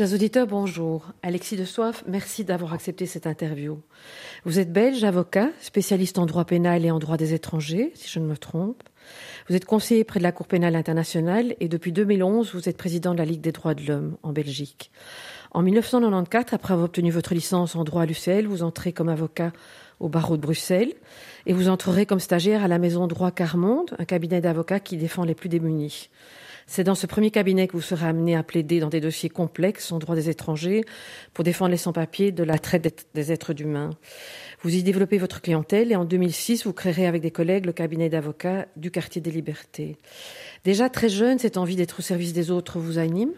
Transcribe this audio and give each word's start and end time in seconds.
Chers 0.00 0.14
auditeurs, 0.14 0.46
bonjour. 0.46 1.12
Alexis 1.22 1.58
de 1.58 1.66
Soif, 1.66 2.04
merci 2.08 2.42
d'avoir 2.42 2.72
accepté 2.72 3.04
cette 3.04 3.26
interview. 3.26 3.80
Vous 4.46 4.58
êtes 4.58 4.72
belge, 4.72 5.04
avocat, 5.04 5.50
spécialiste 5.60 6.16
en 6.16 6.24
droit 6.24 6.46
pénal 6.46 6.86
et 6.86 6.90
en 6.90 6.98
droit 6.98 7.18
des 7.18 7.34
étrangers, 7.34 7.92
si 7.94 8.08
je 8.08 8.18
ne 8.18 8.24
me 8.24 8.38
trompe. 8.38 8.82
Vous 9.46 9.56
êtes 9.56 9.66
conseiller 9.66 10.04
près 10.04 10.18
de 10.18 10.22
la 10.22 10.32
Cour 10.32 10.46
pénale 10.46 10.74
internationale 10.74 11.54
et 11.60 11.68
depuis 11.68 11.92
2011, 11.92 12.54
vous 12.54 12.66
êtes 12.66 12.78
président 12.78 13.12
de 13.12 13.18
la 13.18 13.26
Ligue 13.26 13.42
des 13.42 13.52
droits 13.52 13.74
de 13.74 13.82
l'homme 13.82 14.16
en 14.22 14.32
Belgique. 14.32 14.90
En 15.50 15.60
1994, 15.60 16.54
après 16.54 16.72
avoir 16.72 16.86
obtenu 16.86 17.10
votre 17.10 17.34
licence 17.34 17.76
en 17.76 17.84
droit 17.84 18.04
à 18.04 18.06
l'UCL, 18.06 18.46
vous 18.46 18.62
entrez 18.62 18.94
comme 18.94 19.10
avocat 19.10 19.52
au 19.98 20.08
barreau 20.08 20.38
de 20.38 20.42
Bruxelles 20.42 20.94
et 21.44 21.52
vous 21.52 21.68
entrerez 21.68 22.06
comme 22.06 22.20
stagiaire 22.20 22.64
à 22.64 22.68
la 22.68 22.78
maison 22.78 23.06
droit 23.06 23.32
Carmonde, 23.32 23.94
un 23.98 24.06
cabinet 24.06 24.40
d'avocats 24.40 24.80
qui 24.80 24.96
défend 24.96 25.24
les 25.24 25.34
plus 25.34 25.50
démunis. 25.50 26.08
C'est 26.72 26.84
dans 26.84 26.94
ce 26.94 27.08
premier 27.08 27.32
cabinet 27.32 27.66
que 27.66 27.72
vous 27.72 27.82
serez 27.82 28.06
amené 28.06 28.36
à 28.36 28.44
plaider 28.44 28.78
dans 28.78 28.90
des 28.90 29.00
dossiers 29.00 29.28
complexes 29.28 29.90
en 29.90 29.98
droit 29.98 30.14
des 30.14 30.30
étrangers 30.30 30.84
pour 31.34 31.42
défendre 31.42 31.72
les 31.72 31.76
sans-papiers 31.76 32.30
de 32.30 32.44
la 32.44 32.60
traite 32.60 33.08
des 33.12 33.32
êtres 33.32 33.60
humains. 33.60 33.90
Vous 34.62 34.76
y 34.76 34.84
développez 34.84 35.18
votre 35.18 35.40
clientèle 35.40 35.90
et 35.90 35.96
en 35.96 36.04
2006, 36.04 36.66
vous 36.66 36.72
créerez 36.72 37.08
avec 37.08 37.22
des 37.22 37.32
collègues 37.32 37.66
le 37.66 37.72
cabinet 37.72 38.08
d'avocats 38.08 38.68
du 38.76 38.92
quartier 38.92 39.20
des 39.20 39.32
libertés. 39.32 39.96
Déjà 40.62 40.88
très 40.88 41.08
jeune, 41.08 41.40
cette 41.40 41.56
envie 41.56 41.74
d'être 41.74 41.98
au 41.98 42.02
service 42.02 42.34
des 42.34 42.52
autres 42.52 42.78
vous 42.78 42.98
anime? 42.98 43.32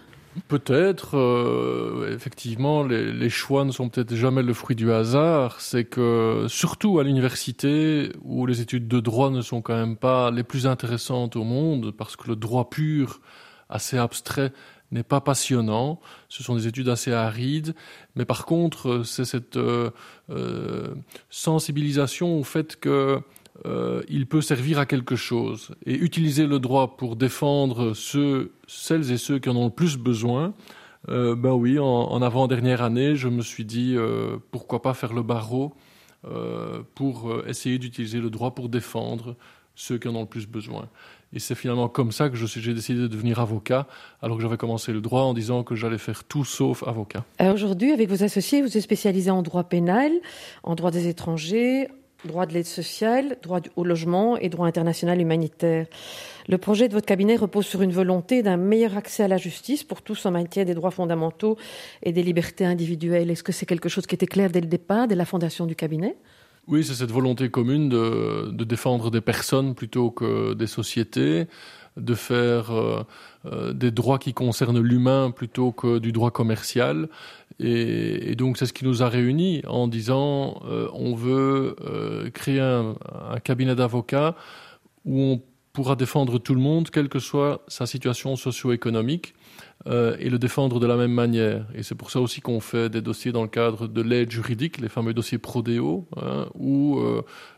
Peut-être, 0.49 1.19
euh, 1.19 2.15
effectivement, 2.15 2.85
les, 2.85 3.13
les, 3.13 3.29
choix 3.29 3.65
ne 3.65 3.71
sont 3.71 3.91
peut-être 3.91 4.15
jamais 4.15 4.43
le 4.43 4.55
fruit 4.55 4.75
du 4.75 4.91
hasard. 4.91 5.61
C'est 5.61 5.85
que, 5.85 6.47
surtout 6.49 6.99
à 6.99 7.05
l'université, 7.05 8.11
où 8.23 8.47
les 8.47 8.63
études 8.63 8.89
de 8.89 9.01
droit 9.01 9.31
ne 9.31 9.43
sont 9.43 9.61
quand 9.61 9.77
même 9.77 9.97
pas 9.97 10.31
les 10.31 10.43
plus 10.43 10.67
intéressantes 10.67 11.37
au 11.37 11.45
monde, 11.45 11.91
parce 11.91 12.17
que 12.17 12.29
le 12.29 12.37
droit 12.37 12.71
pur, 12.71 13.21
assez 13.69 13.99
abstrait, 13.99 14.53
n'est 14.93 15.03
pas 15.03 15.21
passionnant. 15.21 16.01
Ce 16.29 16.43
sont 16.43 16.55
des 16.55 16.67
études 16.67 16.89
assez 16.89 17.13
arides, 17.13 17.75
mais 18.15 18.25
par 18.25 18.47
contre, 18.47 19.03
c'est 19.05 19.25
cette 19.25 19.57
euh, 19.57 19.91
euh, 20.31 20.95
sensibilisation 21.31 22.39
au 22.39 22.45
fait 22.45 22.77
que 22.77 23.21
euh, 23.67 24.03
il 24.09 24.27
peut 24.27 24.41
servir 24.41 24.79
à 24.79 24.87
quelque 24.87 25.17
chose. 25.17 25.73
Et 25.87 25.95
utiliser 25.95 26.47
le 26.47 26.59
droit 26.59 26.97
pour 26.97 27.17
défendre 27.17 27.95
ceux, 27.95 28.53
celles 28.67 29.13
et 29.13 29.19
ceux 29.19 29.39
qui 29.39 29.49
en 29.49 29.57
ont 29.57 29.67
le 29.67 29.71
plus 29.71 29.97
besoin, 29.97 30.55
euh, 31.09 31.35
ben 31.35 31.53
oui, 31.53 31.79
en, 31.79 32.23
avant-dernière 32.23 32.83
année, 32.83 33.17
je 33.17 33.29
me 33.29 33.43
suis 33.43 33.65
dit 33.65 33.95
euh, 33.97 34.39
pourquoi 34.51 34.83
pas 34.83 34.95
faire 34.95 35.13
le 35.13 35.23
barreau 35.23 35.75
pour 36.95 37.35
essayer 37.49 37.81
d'utiliser 37.81 38.21
le 38.21 38.31
droit 38.31 38.55
pour 38.55 38.69
défendre 38.69 39.35
ceux 39.75 39.99
qui 39.99 40.07
en 40.07 40.15
ont 40.15 40.21
le 40.21 40.29
plus 40.29 40.47
besoin. 40.47 40.89
Et 41.33 41.41
c'est 41.41 41.57
finalement 41.57 41.89
comme 41.89 42.13
ça 42.13 42.31
que 42.31 42.37
j'ai 42.37 42.75
décidé 42.75 43.01
de 43.01 43.09
devenir 43.09 43.41
avocat, 43.41 43.89
alors 44.21 44.37
que 44.37 44.43
j'avais 44.43 44.57
commencé 44.57 44.93
le 44.93 45.01
droit 45.01 45.23
en 45.23 45.35
disant 45.35 45.65
que 45.65 45.75
j'allais 45.75 45.99
faire 45.99 46.23
tout 46.23 46.45
sauf 46.45 46.87
avocat. 46.87 47.25
Aujourd'hui, 47.41 47.91
avec 47.91 48.09
vos 48.09 48.23
associés, 48.23 48.63
vous 48.63 48.77
êtes 48.77 48.85
spécialisé 48.85 49.33
en 49.33 49.43
droit 49.43 49.65
pénal, 49.65 50.13
en 50.63 50.77
droit 50.77 50.93
des 50.93 51.09
étrangers, 51.09 51.89
droit 52.25 52.47
de 52.47 52.55
l'aide 52.55 52.67
sociale, 52.67 53.37
droit 53.43 53.61
au 53.77 53.85
logement 53.85 54.37
et 54.37 54.49
droit 54.49 54.67
international 54.67 55.21
humanitaire. 55.21 55.87
Le 56.49 56.59
projet 56.59 56.89
de 56.89 56.95
votre 56.95 57.07
cabinet 57.07 57.37
repose 57.37 57.67
sur 57.67 57.83
une 57.83 57.93
volonté 57.93 58.43
d'un 58.43 58.57
meilleur 58.57 58.97
accès 58.97 59.23
à 59.23 59.29
la 59.29 59.37
justice 59.37 59.85
pour 59.85 60.03
tous 60.03 60.27
en 60.27 60.33
maintien 60.33 60.65
des 60.65 60.75
droits 60.75 60.91
fondamentaux 60.91 61.57
et 62.03 62.13
des 62.13 62.23
libertés 62.23 62.65
individuelles. 62.65 63.31
Est-ce 63.31 63.43
que 63.43 63.53
c'est 63.53 63.67
quelque 63.67 63.89
chose 63.89 64.07
qui 64.07 64.15
était 64.15 64.27
clair 64.27 64.51
dès 64.51 64.61
le 64.61 64.67
départ, 64.67 65.07
dès 65.09 65.15
la 65.15 65.25
fondation 65.25 65.67
du 65.67 65.77
cabinet? 65.77 66.17
Oui, 66.69 66.85
c'est 66.85 66.95
cette 66.95 67.11
volonté 67.11 67.51
commune 67.51 67.89
de, 67.89 68.51
de, 68.53 68.65
défendre 68.65 69.11
des 69.11 69.21
personnes 69.21 69.75
plutôt 69.75 70.13
que 70.13 70.55
des 70.55 70.69
sociétés, 70.69 71.49
de 71.97 72.15
faire 72.15 72.71
euh, 72.71 73.05
euh, 73.47 73.73
des 73.73 73.91
droits 73.91 74.19
qui 74.19 74.33
concernent 74.33 74.81
l'humain 74.81 75.31
plutôt 75.31 75.73
que 75.73 75.99
du 75.99 76.13
droit 76.13 76.31
commercial. 76.31 77.09
Et, 77.59 78.35
donc 78.35 78.57
c'est 78.57 78.67
ce 78.67 78.73
qui 78.73 78.85
nous 78.85 79.03
a 79.03 79.09
réunis 79.09 79.63
en 79.69 79.87
disant 79.89 80.63
euh, 80.65 80.89
on 80.95 81.15
veut 81.15 81.77
créer 82.33 82.61
un, 82.61 82.97
cabinet 83.45 83.75
d'avocats 83.75 84.35
où 85.05 85.21
on 85.21 85.43
pourra 85.73 85.97
défendre 85.97 86.39
tout 86.39 86.55
le 86.55 86.61
monde, 86.61 86.91
quelle 86.91 87.09
que 87.09 87.19
soit 87.19 87.63
sa 87.67 87.87
situation 87.87 88.37
socio-économique, 88.37 89.35
et 89.87 90.29
le 90.31 90.39
défendre 90.39 90.79
de 90.79 90.87
la 90.87 90.97
même 90.97 91.13
manière. 91.13 91.67
Et 91.75 91.83
c'est 91.83 91.95
pour 91.95 92.11
ça 92.11 92.21
aussi 92.21 92.41
qu'on 92.41 92.61
fait 92.61 92.89
des 92.91 93.01
dossiers 93.01 93.33
dans 93.33 93.43
le 93.43 93.49
cadre 93.49 93.89
de 93.89 94.03
l'aide 94.03 94.31
juridique, 94.31 94.81
les 94.81 94.91
fameux 94.91 95.15
dossiers 95.15 95.39
pro-déo, 95.39 96.07
hein, 96.21 96.47
ou 96.55 97.01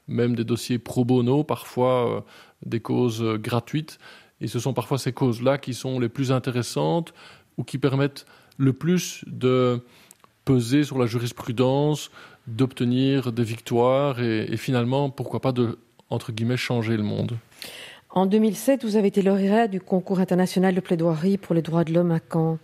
même 0.06 0.36
des 0.36 0.44
dossiers 0.44 0.78
pro 0.78 1.04
bono, 1.04 1.42
parfois 1.42 2.24
des 2.64 2.80
causes 2.80 3.22
gratuites. 3.40 3.98
Et 4.40 4.46
ce 4.46 4.58
sont 4.58 4.74
parfois 4.74 4.98
ces 4.98 5.12
causes-là 5.12 5.58
qui 5.58 5.74
sont 5.74 5.98
les 6.00 6.08
plus 6.08 6.32
intéressantes 6.32 7.14
ou 7.56 7.64
qui 7.64 7.78
permettent 7.78 8.26
le 8.58 8.72
plus 8.72 9.24
de 9.26 9.80
peser 10.44 10.84
sur 10.84 10.98
la 10.98 11.06
jurisprudence, 11.06 12.10
d'obtenir 12.46 13.32
des 13.32 13.44
victoires 13.44 14.20
et, 14.20 14.56
finalement, 14.56 15.10
pourquoi 15.10 15.40
pas 15.40 15.52
de, 15.52 15.78
entre 16.10 16.32
guillemets, 16.32 16.56
changer 16.56 16.96
le 16.96 17.02
monde. 17.02 17.38
En 18.10 18.26
2007, 18.26 18.84
vous 18.84 18.94
avez 18.94 19.08
été 19.08 19.22
lauréat 19.22 19.66
du 19.66 19.80
concours 19.80 20.20
international 20.20 20.72
de 20.72 20.80
plaidoirie 20.80 21.36
pour 21.36 21.52
les 21.52 21.62
droits 21.62 21.82
de 21.82 21.92
l'homme 21.92 22.12
à 22.12 22.20
Caen, 22.32 22.58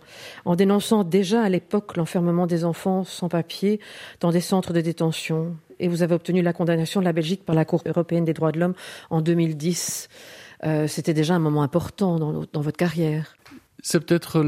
en 0.45 0.55
dénonçant 0.55 1.03
déjà 1.03 1.41
à 1.41 1.49
l'époque 1.49 1.97
l'enfermement 1.97 2.47
des 2.47 2.63
enfants 2.63 3.03
sans 3.03 3.27
papier 3.27 3.81
dans 4.21 4.31
des 4.31 4.39
centres 4.39 4.71
de 4.71 4.79
détention. 4.79 5.57
Et 5.79 5.89
vous 5.89 6.03
avez 6.03 6.15
obtenu 6.15 6.41
la 6.41 6.53
condamnation 6.53 7.01
de 7.01 7.05
la 7.05 7.11
Belgique 7.11 7.43
par 7.43 7.55
la 7.55 7.65
Cour 7.65 7.81
européenne 7.85 8.23
des 8.23 8.33
droits 8.33 8.53
de 8.53 8.59
l'homme 8.59 8.75
en 9.09 9.19
2010. 9.19 10.07
Euh, 10.63 10.87
C'était 10.87 11.13
déjà 11.13 11.35
un 11.35 11.39
moment 11.39 11.63
important 11.63 12.17
dans, 12.17 12.45
dans 12.51 12.61
votre 12.61 12.77
carrière. 12.77 13.35
C'est 13.81 13.99
peut-être 13.99 14.43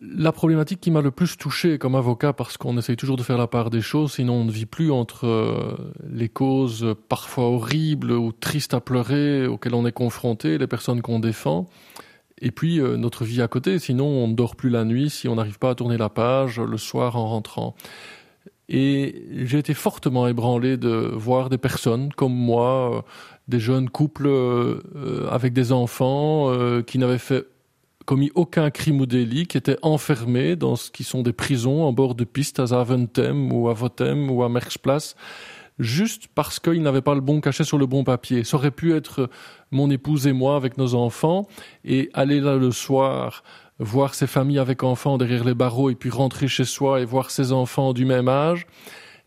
la 0.00 0.32
problématique 0.32 0.80
qui 0.80 0.90
m'a 0.90 1.00
le 1.00 1.10
plus 1.10 1.36
touché 1.36 1.78
comme 1.78 1.94
avocat, 1.94 2.32
parce 2.32 2.56
qu'on 2.56 2.76
essaye 2.76 2.96
toujours 2.96 3.16
de 3.16 3.22
faire 3.22 3.38
la 3.38 3.46
part 3.46 3.70
des 3.70 3.80
choses, 3.80 4.14
sinon 4.14 4.34
on 4.34 4.44
ne 4.44 4.50
vit 4.50 4.66
plus 4.66 4.90
entre 4.90 5.26
euh, 5.26 5.76
les 6.10 6.28
causes 6.28 6.94
parfois 7.08 7.44
horribles 7.44 8.12
ou 8.12 8.32
tristes 8.32 8.74
à 8.74 8.80
pleurer 8.80 9.46
auxquelles 9.46 9.74
on 9.74 9.86
est 9.86 9.92
confronté, 9.92 10.58
les 10.58 10.66
personnes 10.66 11.00
qu'on 11.00 11.20
défend, 11.20 11.66
et 12.40 12.50
puis 12.50 12.80
euh, 12.80 12.96
notre 12.96 13.24
vie 13.24 13.40
à 13.40 13.48
côté, 13.48 13.78
sinon 13.78 14.06
on 14.06 14.28
ne 14.28 14.34
dort 14.34 14.56
plus 14.56 14.70
la 14.70 14.84
nuit 14.84 15.08
si 15.08 15.28
on 15.28 15.36
n'arrive 15.36 15.58
pas 15.58 15.70
à 15.70 15.74
tourner 15.74 15.96
la 15.96 16.08
page 16.08 16.60
le 16.60 16.76
soir 16.76 17.16
en 17.16 17.28
rentrant. 17.28 17.74
Et 18.68 19.26
j'ai 19.44 19.58
été 19.58 19.74
fortement 19.74 20.26
ébranlé 20.26 20.76
de 20.76 20.88
voir 20.88 21.50
des 21.50 21.58
personnes 21.58 22.12
comme 22.12 22.32
moi, 22.34 22.96
euh, 22.96 23.02
des 23.46 23.60
jeunes 23.60 23.90
couples 23.90 24.26
euh, 24.26 25.28
avec 25.30 25.52
des 25.52 25.70
enfants 25.72 26.50
euh, 26.50 26.82
qui 26.82 26.98
n'avaient 26.98 27.18
fait 27.18 27.46
commis 28.06 28.30
aucun 28.34 28.70
crime 28.70 29.00
ou 29.00 29.06
délit, 29.06 29.46
qui 29.46 29.58
étaient 29.58 29.78
enfermés 29.82 30.56
dans 30.56 30.76
ce 30.76 30.90
qui 30.90 31.04
sont 31.04 31.22
des 31.22 31.32
prisons 31.32 31.84
en 31.84 31.92
bord 31.92 32.14
de 32.14 32.24
piste 32.24 32.58
à 32.58 32.66
Zaventem 32.66 33.52
ou 33.52 33.68
à 33.68 33.74
Votem 33.74 34.30
ou 34.30 34.42
à 34.42 34.48
Merckxplas, 34.48 35.14
juste 35.78 36.28
parce 36.34 36.60
qu'ils 36.60 36.82
n'avaient 36.82 37.02
pas 37.02 37.14
le 37.14 37.20
bon 37.20 37.40
cachet 37.40 37.64
sur 37.64 37.78
le 37.78 37.86
bon 37.86 38.04
papier. 38.04 38.44
Ça 38.44 38.56
aurait 38.56 38.70
pu 38.70 38.94
être 38.94 39.28
mon 39.70 39.90
épouse 39.90 40.26
et 40.26 40.32
moi 40.32 40.56
avec 40.56 40.78
nos 40.78 40.94
enfants 40.94 41.48
et 41.84 42.10
aller 42.14 42.40
là 42.40 42.56
le 42.56 42.70
soir 42.70 43.42
voir 43.78 44.14
ses 44.14 44.26
familles 44.26 44.58
avec 44.58 44.82
enfants 44.82 45.18
derrière 45.18 45.44
les 45.44 45.54
barreaux 45.54 45.90
et 45.90 45.94
puis 45.94 46.10
rentrer 46.10 46.48
chez 46.48 46.64
soi 46.64 47.00
et 47.00 47.04
voir 47.04 47.30
ses 47.30 47.52
enfants 47.52 47.92
du 47.92 48.04
même 48.04 48.28
âge, 48.28 48.66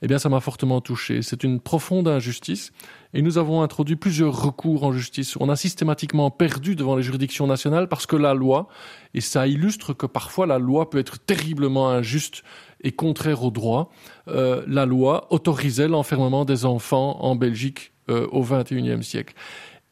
eh 0.02 0.08
bien 0.08 0.20
ça 0.20 0.30
m'a 0.30 0.40
fortement 0.40 0.80
touché. 0.80 1.22
C'est 1.22 1.44
une 1.44 1.60
profonde 1.60 2.08
injustice 2.08 2.72
et 3.14 3.22
nous 3.22 3.38
avons 3.38 3.62
introduit 3.62 3.96
plusieurs 3.96 4.42
recours 4.42 4.84
en 4.84 4.92
justice. 4.92 5.36
On 5.40 5.50
a 5.50 5.56
systématiquement 5.56 6.30
perdu 6.30 6.76
devant 6.76 6.96
les 6.96 7.04
juridictions 7.04 7.48
nationales 7.48 7.88
parce 7.88 8.06
que 8.06 8.16
la 8.16 8.34
loi, 8.34 8.68
et 9.14 9.22
ça 9.22 9.48
illustre 9.48 9.94
que 9.94 10.06
parfois 10.06 10.46
la 10.46 10.60
loi 10.60 10.90
peut 10.90 11.00
être 11.00 11.20
terriblement 11.20 11.90
injuste 11.90 12.44
et 12.82 12.92
contraire 12.92 13.44
au 13.44 13.50
droit, 13.50 13.92
euh, 14.28 14.64
la 14.68 14.86
loi 14.86 15.28
autorisait 15.32 15.88
l'enfermement 15.88 16.46
des 16.46 16.66
enfants 16.66 17.18
en 17.24 17.36
Belgique 17.36 17.92
euh, 18.10 18.28
au 18.32 18.44
XXIe 18.44 19.04
siècle. 19.04 19.34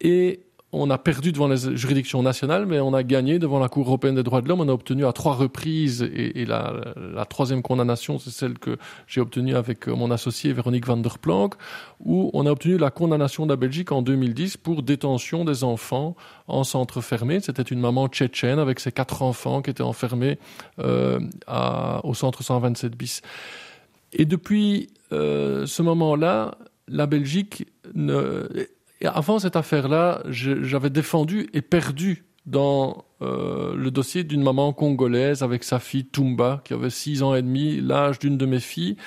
Et 0.02 0.46
on 0.72 0.90
a 0.90 0.98
perdu 0.98 1.32
devant 1.32 1.48
les 1.48 1.78
juridictions 1.78 2.22
nationales, 2.22 2.66
mais 2.66 2.80
on 2.80 2.94
a 2.94 3.04
gagné 3.04 3.40
devant 3.40 3.60
la 3.60 3.70
Cour 3.70 3.88
européenne 3.88 4.16
des 4.16 4.24
droits 4.24 4.42
de 4.42 4.50
l'homme. 4.50 4.62
On 4.62 4.68
a 4.68 4.74
obtenu 4.74 5.06
à 5.06 5.14
trois 5.14 5.34
reprises, 5.34 6.02
et, 6.02 6.46
la, 6.46 7.26
troisième 7.30 7.62
condamnation, 7.62 8.20
c'est 8.20 8.30
celle 8.30 8.60
que 8.60 8.78
j'ai 9.08 9.22
obtenue 9.22 9.56
avec 9.56 9.88
mon 9.88 10.12
associé 10.12 10.52
Véronique 10.54 10.86
van 10.86 10.98
der 10.98 11.18
Planck, 11.18 11.56
où 12.04 12.30
on 12.34 12.46
a 12.46 12.52
obtenu 12.52 12.78
la 12.78 12.92
condamnation 12.92 13.46
de 13.46 13.52
la 13.52 13.56
Belgique 13.56 13.92
en 13.92 14.02
2010 14.02 14.58
pour 14.58 14.84
détention 14.84 15.46
des 15.46 15.64
enfants 15.64 16.16
en 16.48 16.64
centre 16.64 17.00
fermé. 17.02 17.40
C'était 17.40 17.64
une 17.64 17.80
maman 17.80 18.08
tchétchène 18.08 18.60
avec 18.60 18.80
ses 18.80 18.92
quatre 18.92 19.22
enfants 19.22 19.62
qui 19.62 19.70
étaient 19.70 19.82
enfermés 19.82 20.38
euh, 20.80 21.20
au 22.04 22.14
centre 22.14 22.44
127 22.44 22.98
bis. 22.98 23.22
Et 24.12 24.26
depuis 24.26 24.90
euh, 25.12 25.66
ce 25.66 25.82
moment-là, 25.82 26.58
la 26.88 27.08
Belgique 27.08 27.68
ne 27.94 28.48
et 29.02 29.08
avant 29.08 29.40
cette 29.40 29.56
affaire-là, 29.56 30.22
j'avais 30.26 30.90
défendu 30.90 31.48
et 31.54 31.62
perdu 31.62 32.26
dans 32.46 33.06
euh, 33.22 33.76
le 33.76 33.92
dossier 33.92 34.24
d'une 34.24 34.44
maman 34.44 34.72
congolaise 34.72 35.42
avec 35.42 35.64
sa 35.64 35.80
fille 35.80 36.06
Tumba, 36.06 36.62
qui 36.64 36.74
avait 36.74 36.90
six 36.90 37.24
ans 37.24 37.34
et 37.34 37.42
demi, 37.42 37.82
l'âge 37.82 38.20
d'une 38.20 38.38
de 38.38 38.46
mes 38.46 38.60
filles. 38.60 38.98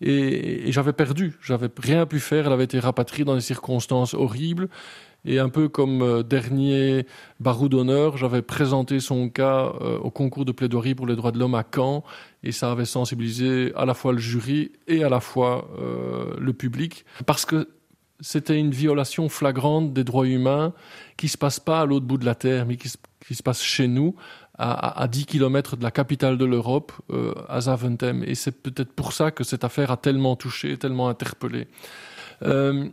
Et, 0.00 0.68
et 0.68 0.72
j'avais 0.72 0.92
perdu, 0.92 1.36
j'avais 1.42 1.68
rien 1.76 2.06
pu 2.06 2.20
faire, 2.20 2.46
elle 2.46 2.52
avait 2.52 2.64
été 2.64 2.78
rapatriée 2.78 3.24
dans 3.24 3.34
des 3.34 3.40
circonstances 3.40 4.14
horribles. 4.14 4.68
Et 5.24 5.38
un 5.38 5.48
peu 5.48 5.68
comme 5.68 6.02
euh, 6.02 6.22
dernier 6.22 7.04
barreau 7.40 7.68
d'honneur, 7.68 8.16
j'avais 8.16 8.42
présenté 8.42 9.00
son 9.00 9.28
cas 9.28 9.72
euh, 9.80 9.98
au 9.98 10.10
concours 10.10 10.44
de 10.44 10.52
plaidoirie 10.52 10.94
pour 10.94 11.06
les 11.06 11.16
droits 11.16 11.32
de 11.32 11.38
l'homme 11.38 11.56
à 11.56 11.64
Caen, 11.74 12.04
et 12.44 12.52
ça 12.52 12.70
avait 12.70 12.84
sensibilisé 12.84 13.72
à 13.74 13.84
la 13.84 13.94
fois 13.94 14.12
le 14.12 14.18
jury 14.18 14.72
et 14.86 15.02
à 15.02 15.08
la 15.08 15.20
fois 15.20 15.68
euh, 15.80 16.34
le 16.38 16.52
public, 16.52 17.04
parce 17.26 17.44
que 17.44 17.68
c'était 18.20 18.58
une 18.58 18.70
violation 18.70 19.28
flagrante 19.28 19.92
des 19.92 20.04
droits 20.04 20.26
humains 20.26 20.72
qui 21.16 21.28
se 21.28 21.38
passe 21.38 21.60
pas 21.60 21.80
à 21.80 21.86
l'autre 21.86 22.06
bout 22.06 22.18
de 22.18 22.24
la 22.24 22.34
terre, 22.34 22.66
mais 22.66 22.76
qui 22.76 22.88
se, 22.88 23.42
passe 23.42 23.62
chez 23.62 23.88
nous, 23.88 24.16
à, 24.58 25.02
à, 25.02 25.06
10 25.06 25.26
kilomètres 25.26 25.76
de 25.76 25.82
la 25.82 25.90
capitale 25.90 26.36
de 26.36 26.44
l'Europe, 26.44 26.92
à 27.48 27.60
Zaventem. 27.60 28.24
Et 28.24 28.34
c'est 28.34 28.62
peut-être 28.62 28.92
pour 28.92 29.12
ça 29.12 29.30
que 29.30 29.44
cette 29.44 29.62
affaire 29.64 29.90
a 29.90 29.96
tellement 29.96 30.34
touché, 30.34 30.76
tellement 30.76 31.08
interpellé. 31.08 31.68
Euh, 32.42 32.88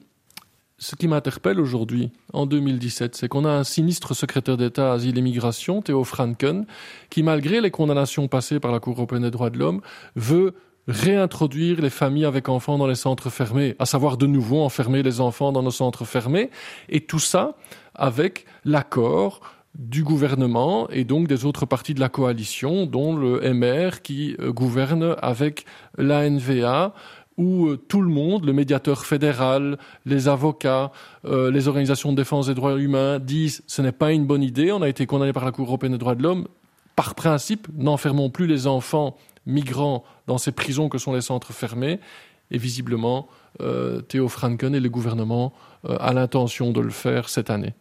ce 0.78 0.96
qui 0.96 1.08
m'interpelle 1.08 1.60
aujourd'hui, 1.62 2.12
en 2.34 2.46
2017, 2.46 3.16
c'est 3.16 3.28
qu'on 3.30 3.46
a 3.46 3.50
un 3.50 3.64
sinistre 3.64 4.14
secrétaire 4.14 4.58
d'État 4.58 4.92
Asile 4.92 5.18
et 5.18 5.22
Migration, 5.22 5.82
Théo 5.82 6.04
Franken, 6.04 6.66
qui, 7.10 7.24
malgré 7.24 7.62
les 7.62 7.72
condamnations 7.72 8.28
passées 8.28 8.60
par 8.60 8.72
la 8.72 8.80
Cour 8.80 8.98
européenne 8.98 9.24
des 9.24 9.32
droits 9.32 9.50
de 9.50 9.58
l'homme, 9.58 9.82
veut 10.16 10.54
réintroduire 10.88 11.82
les 11.82 11.90
familles 11.90 12.26
avec 12.26 12.50
enfants 12.50 12.78
dans 12.78 12.88
les 12.88 12.96
centres 12.96 13.30
fermés, 13.30 13.76
à 13.80 13.86
savoir 13.86 14.18
de 14.18 14.28
nouveau 14.28 14.62
enfermer 14.62 15.04
les 15.04 15.20
enfants 15.20 15.52
dans 15.52 15.64
nos 15.64 15.72
centres 15.72 16.06
fermés, 16.06 16.50
et 16.90 17.02
tout 17.02 17.20
ça 17.20 17.56
avec 17.96 18.46
l'accord 18.66 19.42
du 19.78 20.04
gouvernement 20.04 20.88
et 20.90 21.04
donc 21.04 21.28
des 21.28 21.46
autres 21.46 21.66
parties 21.66 21.94
de 21.94 22.00
la 22.00 22.10
coalition, 22.10 22.86
dont 22.86 23.16
le 23.16 23.42
MR 23.54 24.02
qui 24.02 24.36
euh, 24.40 24.52
gouverne 24.52 25.16
avec 25.22 25.66
l'ANVA, 25.98 26.94
où 27.38 27.68
euh, 27.68 27.78
tout 27.78 28.02
le 28.02 28.10
monde, 28.10 28.46
le 28.46 28.54
médiateur 28.54 29.06
fédéral, 29.06 29.78
les 30.06 30.28
avocats, 30.28 30.92
euh, 31.26 31.52
les 31.52 31.68
organisations 31.68 32.12
de 32.12 32.18
défense 32.18 32.48
des 32.48 32.54
droits 32.54 32.80
humains 32.80 33.20
disent 33.20 33.64
ce 33.68 33.82
n'est 33.82 33.92
pas 33.92 34.14
une 34.14 34.26
bonne 34.26 34.44
idée, 34.44 34.72
on 34.72 34.82
a 34.82 34.90
été 34.90 35.06
condamné 35.06 35.34
par 35.34 35.44
la 35.44 35.52
Cour 35.52 35.68
européenne 35.68 35.94
des 35.94 35.98
droits 35.98 36.16
de 36.16 36.24
l'homme. 36.24 36.48
Par 36.96 37.14
principe, 37.16 37.68
n'enfermons 37.76 38.30
plus 38.30 38.48
les 38.48 38.68
enfants 38.68 39.18
migrants 39.46 40.04
dans 40.28 40.38
ces 40.38 40.52
prisons 40.52 40.90
que 40.90 40.98
sont 40.98 41.14
les 41.14 41.22
centres 41.22 41.54
fermés. 41.54 42.00
Et 42.52 42.58
visiblement, 42.58 43.28
euh, 43.62 44.02
Théo 44.02 44.28
Franken 44.28 44.76
et 44.76 44.80
le 44.80 44.90
gouvernement 44.90 45.54
euh, 45.90 45.98
a 46.00 46.14
l'intention 46.14 46.72
de 46.72 46.82
le 46.82 46.92
faire 46.92 47.30
cette 47.30 47.50
année. 47.50 47.74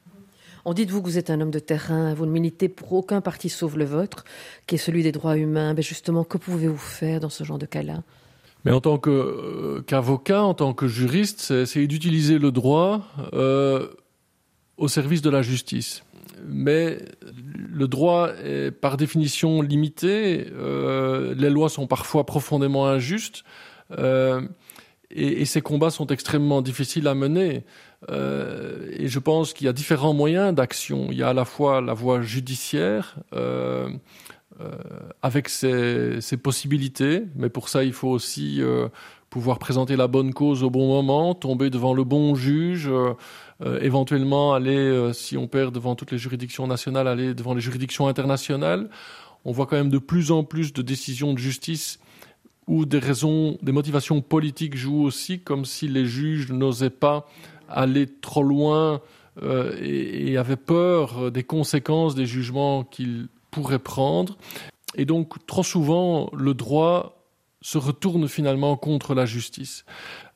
On 0.64 0.72
dit 0.72 0.86
de 0.86 0.92
vous 0.92 1.02
que 1.02 1.06
vous 1.06 1.18
êtes 1.18 1.28
un 1.28 1.40
homme 1.42 1.50
de 1.50 1.58
terrain, 1.58 2.14
vous 2.14 2.24
ne 2.24 2.30
militez 2.30 2.70
pour 2.70 2.94
aucun 2.94 3.20
parti 3.20 3.50
sauf 3.50 3.76
le 3.76 3.84
vôtre, 3.84 4.24
qui 4.66 4.76
est 4.76 4.78
celui 4.78 5.02
des 5.02 5.12
droits 5.12 5.36
humains. 5.36 5.74
Mais 5.74 5.82
justement, 5.82 6.24
que 6.24 6.38
pouvez-vous 6.38 6.78
faire 6.78 7.20
dans 7.20 7.28
ce 7.28 7.44
genre 7.44 7.58
de 7.58 7.66
cas-là? 7.66 8.02
Mais 8.64 8.72
en 8.72 8.80
tant 8.80 8.98
euh, 9.06 9.82
qu'avocat, 9.82 10.42
en 10.42 10.54
tant 10.54 10.72
que 10.72 10.88
juriste, 10.88 11.64
c'est 11.66 11.86
d'utiliser 11.86 12.38
le 12.38 12.50
droit 12.50 13.02
euh, 13.34 13.88
au 14.78 14.88
service 14.88 15.20
de 15.20 15.28
la 15.28 15.42
justice. 15.42 16.02
Mais 16.46 16.98
le 17.74 17.88
droit 17.88 18.30
est 18.44 18.70
par 18.70 18.96
définition 18.96 19.62
limité, 19.62 20.46
euh, 20.52 21.34
les 21.36 21.50
lois 21.50 21.68
sont 21.68 21.86
parfois 21.86 22.24
profondément 22.24 22.86
injustes, 22.86 23.44
euh, 23.98 24.42
et, 25.10 25.44
ces 25.44 25.60
combats 25.60 25.90
sont 25.90 26.06
extrêmement 26.08 26.62
difficiles 26.62 27.06
à 27.08 27.14
mener. 27.14 27.64
Euh, 28.10 28.88
et 28.92 29.08
je 29.08 29.18
pense 29.18 29.52
qu'il 29.52 29.66
y 29.66 29.68
a 29.68 29.72
différents 29.72 30.14
moyens 30.14 30.54
d'action. 30.54 31.08
Il 31.10 31.18
y 31.18 31.22
a 31.22 31.28
à 31.28 31.32
la 31.32 31.44
fois 31.44 31.80
la 31.80 31.94
voie 31.94 32.20
judiciaire, 32.20 33.16
avec 35.22 35.48
ses, 35.48 36.20
ses, 36.20 36.36
possibilités, 36.36 37.24
mais 37.34 37.48
pour 37.48 37.68
ça, 37.68 37.82
il 37.82 37.92
faut 37.92 38.08
aussi 38.08 38.60
pouvoir 39.30 39.58
présenter 39.58 39.96
la 39.96 40.06
bonne 40.06 40.32
cause 40.32 40.62
au 40.62 40.70
bon 40.70 40.86
moment, 40.86 41.34
tomber 41.34 41.70
devant 41.70 41.92
le 41.92 42.04
bon 42.04 42.36
juge, 42.36 42.88
euh, 43.62 43.76
euh 43.76 43.78
éventuellement 43.80 44.54
aller, 44.54 45.10
si 45.12 45.36
on 45.36 45.46
perd 45.46 45.74
devant 45.74 45.94
toutes 45.94 46.12
les 46.12 46.18
juridictions 46.18 46.66
nationales, 46.66 47.08
aller 47.08 47.34
devant 47.34 47.54
les 47.54 47.60
juridictions 47.60 48.08
internationales. 48.08 48.88
On 49.44 49.52
voit 49.52 49.66
quand 49.66 49.76
même 49.76 49.90
de 49.90 49.98
plus 49.98 50.30
en 50.30 50.42
plus 50.42 50.72
de 50.72 50.82
décisions 50.82 51.32
de 51.32 51.38
justice 51.38 51.98
où 52.66 52.86
des 52.86 52.98
raisons, 52.98 53.58
des 53.62 53.72
motivations 53.72 54.22
politiques 54.22 54.76
jouent 54.76 55.02
aussi, 55.02 55.40
comme 55.40 55.64
si 55.64 55.88
les 55.88 56.06
juges 56.06 56.50
n'osaient 56.50 56.90
pas 56.90 57.28
aller 57.68 58.06
trop 58.06 58.42
loin 58.42 59.00
euh, 59.42 59.76
et, 59.80 60.36
avaient 60.36 60.56
peur 60.56 61.30
des 61.30 61.42
conséquences 61.42 62.14
des 62.14 62.26
jugements 62.26 62.84
qu'ils 62.84 63.28
pourrait 63.50 63.78
prendre. 63.78 64.36
Et 64.96 65.04
donc, 65.04 65.44
trop 65.46 65.62
souvent, 65.62 66.30
le 66.32 66.54
droit 66.54 67.24
se 67.60 67.78
retourne 67.78 68.28
finalement 68.28 68.76
contre 68.76 69.14
la 69.14 69.26
justice. 69.26 69.84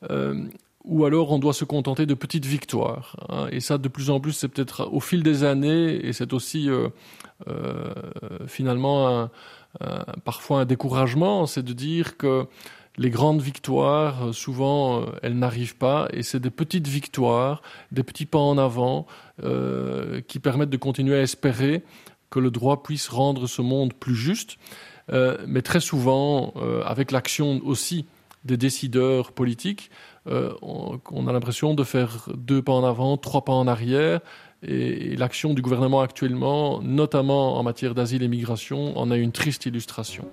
Euh, 0.09 0.45
ou 0.85 1.05
alors 1.05 1.31
on 1.31 1.39
doit 1.39 1.53
se 1.53 1.65
contenter 1.65 2.05
de 2.05 2.13
petites 2.13 2.45
victoires. 2.45 3.15
Hein. 3.29 3.47
Et 3.51 3.59
ça, 3.59 3.77
de 3.77 3.87
plus 3.87 4.09
en 4.09 4.19
plus, 4.19 4.33
c'est 4.33 4.47
peut-être 4.47 4.89
au 4.91 4.99
fil 4.99 5.23
des 5.23 5.43
années, 5.43 6.05
et 6.05 6.13
c'est 6.13 6.33
aussi 6.33 6.69
euh, 6.69 6.89
euh, 7.47 7.93
finalement 8.47 9.29
parfois 10.25 10.61
un 10.61 10.65
découragement, 10.65 11.45
c'est 11.45 11.61
de 11.61 11.73
dire 11.73 12.17
que 12.17 12.47
les 12.97 13.11
grandes 13.11 13.41
victoires, 13.41 14.33
souvent, 14.33 15.01
euh, 15.01 15.05
elles 15.21 15.37
n'arrivent 15.37 15.77
pas, 15.77 16.07
et 16.11 16.23
c'est 16.23 16.39
des 16.39 16.49
petites 16.49 16.87
victoires, 16.87 17.61
des 17.91 18.03
petits 18.03 18.25
pas 18.25 18.39
en 18.39 18.57
avant, 18.57 19.05
qui 20.27 20.39
permettent 20.39 20.69
de 20.69 20.77
continuer 20.77 21.17
à 21.17 21.21
espérer 21.21 21.83
que 22.29 22.39
le 22.39 22.51
droit 22.51 22.83
puisse 22.83 23.07
rendre 23.07 23.47
ce 23.47 23.61
monde 23.61 23.93
plus 23.93 24.15
juste, 24.15 24.57
mais 25.47 25.61
très 25.61 25.79
souvent, 25.79 26.53
avec 26.85 27.11
l'action 27.11 27.61
aussi 27.63 28.05
des 28.43 28.57
décideurs 28.57 29.31
politiques, 29.31 29.91
euh, 30.27 30.53
on, 30.61 31.27
a 31.27 31.33
l'impression 31.33 31.73
de 31.73 31.83
faire 31.83 32.29
deux 32.35 32.61
pas 32.61 32.73
en 32.73 32.83
avant, 32.83 33.17
trois 33.17 33.45
pas 33.45 33.53
en 33.53 33.67
arrière, 33.67 34.19
et, 34.63 35.13
et 35.13 35.15
l'action 35.15 35.53
du 35.53 35.61
gouvernement 35.61 36.01
actuellement, 36.01 36.81
notamment 36.81 37.57
en 37.57 37.63
matière 37.63 37.95
d'asile 37.95 38.23
et 38.23 38.27
migration, 38.27 38.97
en 38.97 39.11
a 39.11 39.17
une 39.17 39.31
triste 39.31 39.65
illustration. 39.65 40.25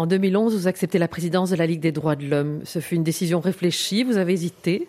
En 0.00 0.06
2011, 0.06 0.56
vous 0.56 0.66
acceptez 0.66 0.98
la 0.98 1.08
présidence 1.08 1.50
de 1.50 1.56
la 1.56 1.66
Ligue 1.66 1.80
des 1.80 1.92
droits 1.92 2.16
de 2.16 2.26
l'homme. 2.26 2.60
Ce 2.64 2.78
fut 2.78 2.94
une 2.94 3.04
décision 3.04 3.38
réfléchie, 3.38 4.02
vous 4.02 4.16
avez 4.16 4.32
hésité? 4.32 4.88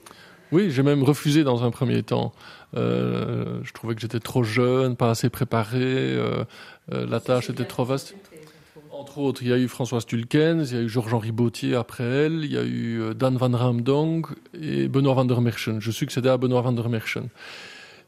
Oui, 0.53 0.71
j'ai 0.71 0.83
même 0.83 1.03
refusé 1.03 1.43
dans 1.43 1.65
un 1.65 1.69
premier 1.69 2.01
temps. 2.01 2.31
Euh, 2.77 3.59
je 3.63 3.73
trouvais 3.73 3.93
que 3.93 3.99
j'étais 3.99 4.21
trop 4.21 4.43
jeune, 4.43 4.95
pas 4.95 5.09
assez 5.09 5.29
préparé, 5.29 5.81
euh, 5.81 6.45
euh, 6.93 7.05
la 7.05 7.19
tâche 7.19 7.49
était 7.49 7.65
trop 7.65 7.83
vaste. 7.83 8.15
Entre 8.93 9.17
autres, 9.17 9.43
il 9.43 9.49
y 9.49 9.53
a 9.53 9.57
eu 9.57 9.67
Françoise 9.67 10.05
Tulkens, 10.05 10.71
il 10.71 10.77
y 10.77 10.79
a 10.79 10.81
eu 10.83 10.87
Georges-Henri 10.87 11.33
Bautier 11.33 11.75
après 11.75 12.05
elle, 12.05 12.45
il 12.45 12.53
y 12.53 12.57
a 12.57 12.63
eu 12.63 13.13
Dan 13.13 13.35
van 13.35 13.51
Ramdong 13.51 14.27
et 14.61 14.87
Benoît 14.87 15.15
van 15.15 15.25
der 15.25 15.41
Merchen. 15.41 15.81
Je 15.81 15.91
succédais 15.91 16.29
à 16.29 16.37
Benoît 16.37 16.61
van 16.61 16.71
der 16.71 16.87
Merchen. 16.87 17.27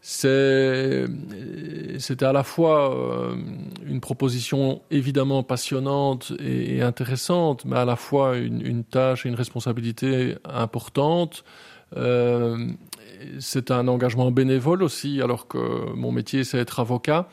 C'était 0.05 1.05
à 2.25 2.33
la 2.33 2.43
fois 2.43 2.93
euh, 2.93 3.38
une 3.86 4.01
proposition 4.01 4.81
évidemment 4.91 5.43
passionnante 5.43 6.33
et, 6.39 6.81
intéressante, 6.81 7.63
mais 7.63 7.77
à 7.77 7.86
la 7.86 7.95
fois 7.95 8.36
une, 8.36 8.83
tâche 8.83 9.25
et 9.25 9.29
une 9.29 9.36
responsabilité 9.36 10.36
importante. 10.43 11.45
Euh, 11.95 12.67
c'est 13.39 13.72
un 13.72 13.88
engagement 13.88 14.29
bénévole 14.29 14.83
aussi, 14.83 15.22
alors 15.22 15.48
que 15.48 15.93
mon 15.93 16.12
métier 16.12 16.43
c'est 16.43 16.57
être 16.57 16.81
avocat. 16.81 17.29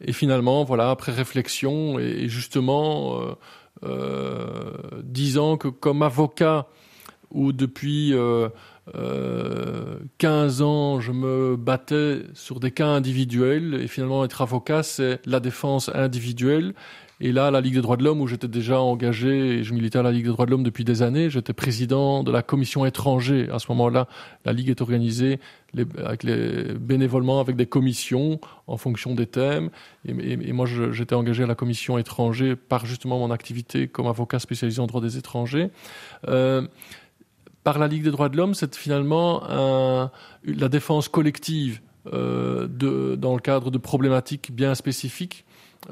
Et 0.00 0.12
finalement, 0.12 0.62
voilà, 0.62 0.90
après 0.90 1.10
réflexion 1.10 1.98
et, 1.98 2.28
justement 2.28 3.20
euh, 3.82 4.70
disant 5.02 5.56
que 5.56 5.66
comme 5.66 6.02
avocat 6.02 6.68
ou 7.32 7.52
depuis 7.52 8.14
euh, 8.94 9.98
15 10.18 10.62
ans, 10.62 11.00
je 11.00 11.12
me 11.12 11.56
battais 11.56 12.22
sur 12.34 12.60
des 12.60 12.70
cas 12.70 12.88
individuels 12.88 13.74
et 13.74 13.86
finalement 13.86 14.24
être 14.24 14.42
avocat, 14.42 14.82
c'est 14.82 15.20
la 15.26 15.40
défense 15.40 15.90
individuelle. 15.94 16.74
Et 17.24 17.30
là, 17.30 17.52
la 17.52 17.60
Ligue 17.60 17.74
des 17.74 17.82
droits 17.82 17.96
de 17.96 18.02
l'homme, 18.02 18.20
où 18.20 18.26
j'étais 18.26 18.48
déjà 18.48 18.80
engagé 18.80 19.58
et 19.58 19.62
je 19.62 19.72
militais 19.74 20.00
à 20.00 20.02
la 20.02 20.10
Ligue 20.10 20.24
des 20.24 20.30
droits 20.30 20.44
de 20.44 20.50
l'homme 20.50 20.64
depuis 20.64 20.82
des 20.82 21.02
années, 21.02 21.30
j'étais 21.30 21.52
président 21.52 22.24
de 22.24 22.32
la 22.32 22.42
commission 22.42 22.84
étranger. 22.84 23.48
À 23.52 23.60
ce 23.60 23.66
moment-là, 23.70 24.08
la 24.44 24.52
Ligue 24.52 24.70
est 24.70 24.80
organisée 24.80 25.38
avec 26.04 26.26
bénévolement 26.26 27.38
avec 27.38 27.54
des 27.54 27.66
commissions 27.66 28.40
en 28.66 28.76
fonction 28.76 29.14
des 29.14 29.26
thèmes. 29.26 29.70
Et, 30.04 30.52
moi, 30.52 30.66
j'étais 30.66 31.14
engagé 31.14 31.44
à 31.44 31.46
la 31.46 31.54
commission 31.54 31.96
étranger 31.96 32.56
par 32.56 32.86
justement 32.86 33.20
mon 33.20 33.30
activité 33.30 33.86
comme 33.86 34.08
avocat 34.08 34.40
spécialisé 34.40 34.80
en 34.80 34.88
droit 34.88 35.00
des 35.00 35.16
étrangers. 35.16 35.70
Euh, 36.26 36.66
par 37.64 37.78
la 37.78 37.88
Ligue 37.88 38.02
des 38.02 38.10
droits 38.10 38.28
de 38.28 38.36
l'homme, 38.36 38.54
c'est 38.54 38.74
finalement 38.76 39.42
la 40.44 40.68
défense 40.68 41.08
collective 41.08 41.80
euh, 42.12 42.66
dans 43.16 43.34
le 43.34 43.40
cadre 43.40 43.70
de 43.70 43.78
problématiques 43.78 44.50
bien 44.52 44.74
spécifiques, 44.74 45.44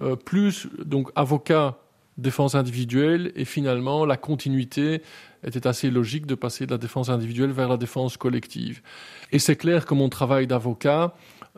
euh, 0.02 0.16
plus 0.16 0.66
donc 0.84 1.08
avocat 1.14 1.78
défense 2.18 2.56
individuelle 2.56 3.30
et 3.36 3.44
finalement 3.44 4.04
la 4.04 4.16
continuité 4.16 5.02
était 5.46 5.68
assez 5.68 5.88
logique 5.88 6.26
de 6.26 6.34
passer 6.34 6.66
de 6.66 6.72
la 6.72 6.78
défense 6.78 7.10
individuelle 7.10 7.52
vers 7.52 7.68
la 7.68 7.76
défense 7.76 8.16
collective. 8.16 8.82
Et 9.30 9.38
c'est 9.38 9.54
clair 9.54 9.86
que 9.86 9.94
mon 9.94 10.08
travail 10.08 10.48
d'avocat 10.48 11.14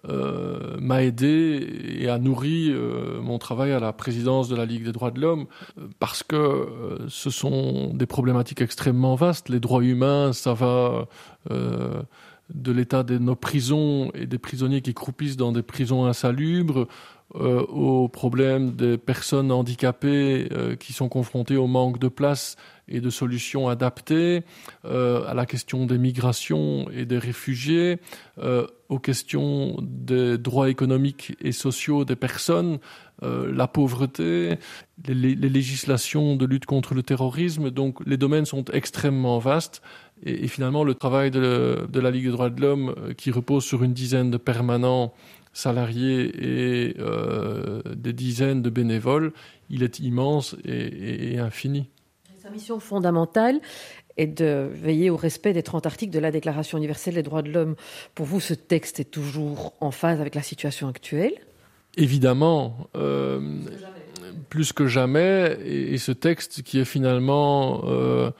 euh, 0.08 0.76
m'a 0.80 1.04
aidé 1.04 1.94
et 2.00 2.08
a 2.08 2.18
nourri 2.18 2.70
euh, 2.70 3.20
mon 3.20 3.38
travail 3.38 3.70
à 3.70 3.78
la 3.78 3.92
présidence 3.92 4.48
de 4.48 4.56
la 4.56 4.64
Ligue 4.64 4.84
des 4.84 4.90
droits 4.90 5.12
de 5.12 5.20
l'homme 5.20 5.46
euh, 5.78 5.86
parce 6.00 6.24
que 6.24 6.98
ce 7.08 7.30
sont 7.30 7.94
des 7.94 8.06
problématiques 8.06 8.62
extrêmement 8.62 9.14
vastes. 9.14 9.48
Les 9.48 9.60
droits 9.60 9.84
humains, 9.84 10.32
ça 10.32 10.54
va 10.54 11.06
de 11.48 12.72
l'état 12.72 13.02
de 13.02 13.18
nos 13.18 13.36
prisons 13.36 14.10
et 14.14 14.26
des 14.26 14.38
prisonniers 14.38 14.82
qui 14.82 14.92
croupissent 14.92 15.36
dans 15.36 15.52
des 15.52 15.62
prisons 15.62 16.04
insalubres 16.06 16.86
aux 17.34 18.08
problèmes 18.08 18.72
des 18.72 18.98
personnes 18.98 19.50
handicapées 19.50 20.48
qui 20.78 20.92
sont 20.92 21.08
confrontées 21.08 21.56
au 21.56 21.66
manque 21.66 21.98
de 21.98 22.08
place 22.08 22.56
et 22.88 23.00
de 23.00 23.10
solutions 23.10 23.68
adaptées, 23.68 24.42
euh, 24.84 25.24
à 25.26 25.34
la 25.34 25.46
question 25.46 25.86
des 25.86 25.98
migrations 25.98 26.88
et 26.90 27.04
des 27.04 27.18
réfugiés, 27.18 27.98
euh, 28.38 28.66
aux 28.88 28.98
questions 28.98 29.76
des 29.80 30.36
droits 30.36 30.68
économiques 30.68 31.34
et 31.40 31.52
sociaux 31.52 32.04
des 32.04 32.16
personnes, 32.16 32.78
euh, 33.22 33.52
la 33.52 33.68
pauvreté, 33.68 34.58
les, 35.06 35.34
législations 35.34 36.36
de 36.36 36.44
lutte 36.44 36.66
contre 36.66 36.94
le 36.94 37.02
terrorisme. 37.02 37.70
Donc 37.70 38.04
les 38.04 38.16
domaines 38.16 38.46
sont 38.46 38.64
extrêmement 38.72 39.38
vastes. 39.38 39.80
Et, 40.24 40.46
finalement, 40.46 40.84
le 40.84 40.94
travail 40.94 41.30
de, 41.30 41.88
la 41.92 42.10
Ligue 42.10 42.26
des 42.26 42.30
droits 42.30 42.50
de 42.50 42.60
l'homme, 42.60 42.94
qui 43.16 43.32
repose 43.32 43.64
sur 43.64 43.82
une 43.82 43.92
dizaine 43.92 44.30
de 44.30 44.36
permanents 44.36 45.14
salariés 45.52 46.30
et 46.88 46.96
des 47.96 48.12
dizaines 48.12 48.62
de 48.62 48.70
bénévoles, 48.70 49.32
il 49.68 49.82
est 49.82 49.98
immense 49.98 50.54
et 50.64 51.40
infini. 51.40 51.88
Sa 52.42 52.50
mission 52.50 52.80
fondamentale 52.80 53.60
est 54.16 54.26
de 54.26 54.68
veiller 54.72 55.10
au 55.10 55.16
respect 55.16 55.52
des 55.52 55.62
30 55.62 55.86
articles 55.86 56.12
de 56.12 56.18
la 56.18 56.32
Déclaration 56.32 56.76
universelle 56.76 57.14
des 57.14 57.22
droits 57.22 57.42
de 57.42 57.52
l'homme. 57.52 57.76
Pour 58.16 58.26
vous, 58.26 58.40
ce 58.40 58.52
texte 58.52 58.98
est 58.98 59.04
toujours 59.04 59.74
en 59.78 59.92
phase 59.92 60.20
avec 60.20 60.34
la 60.34 60.42
situation 60.42 60.88
actuelle 60.88 61.34
Évidemment, 61.96 62.88
euh, 62.96 63.60
plus 64.48 64.72
que 64.72 64.88
jamais, 64.88 65.56
et, 65.64 65.98
ce 65.98 66.10
texte 66.10 66.64
qui 66.64 66.80
est 66.80 66.84
finalement 66.84 67.82
euh, 67.84 68.32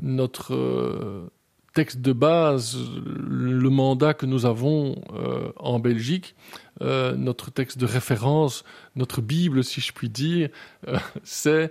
notre 0.00 0.54
euh, 0.54 1.30
texte 1.72 2.00
de 2.00 2.12
base, 2.12 2.76
le 3.04 3.70
mandat 3.70 4.14
que 4.14 4.26
nous 4.26 4.46
avons 4.46 5.00
euh, 5.14 5.52
en 5.56 5.78
Belgique, 5.78 6.34
euh, 6.82 7.14
notre 7.14 7.50
texte 7.50 7.78
de 7.78 7.86
référence, 7.86 8.64
notre 8.96 9.20
Bible, 9.20 9.62
si 9.62 9.80
je 9.80 9.92
puis 9.92 10.08
dire, 10.08 10.48
euh, 10.88 10.98
c'est 11.22 11.70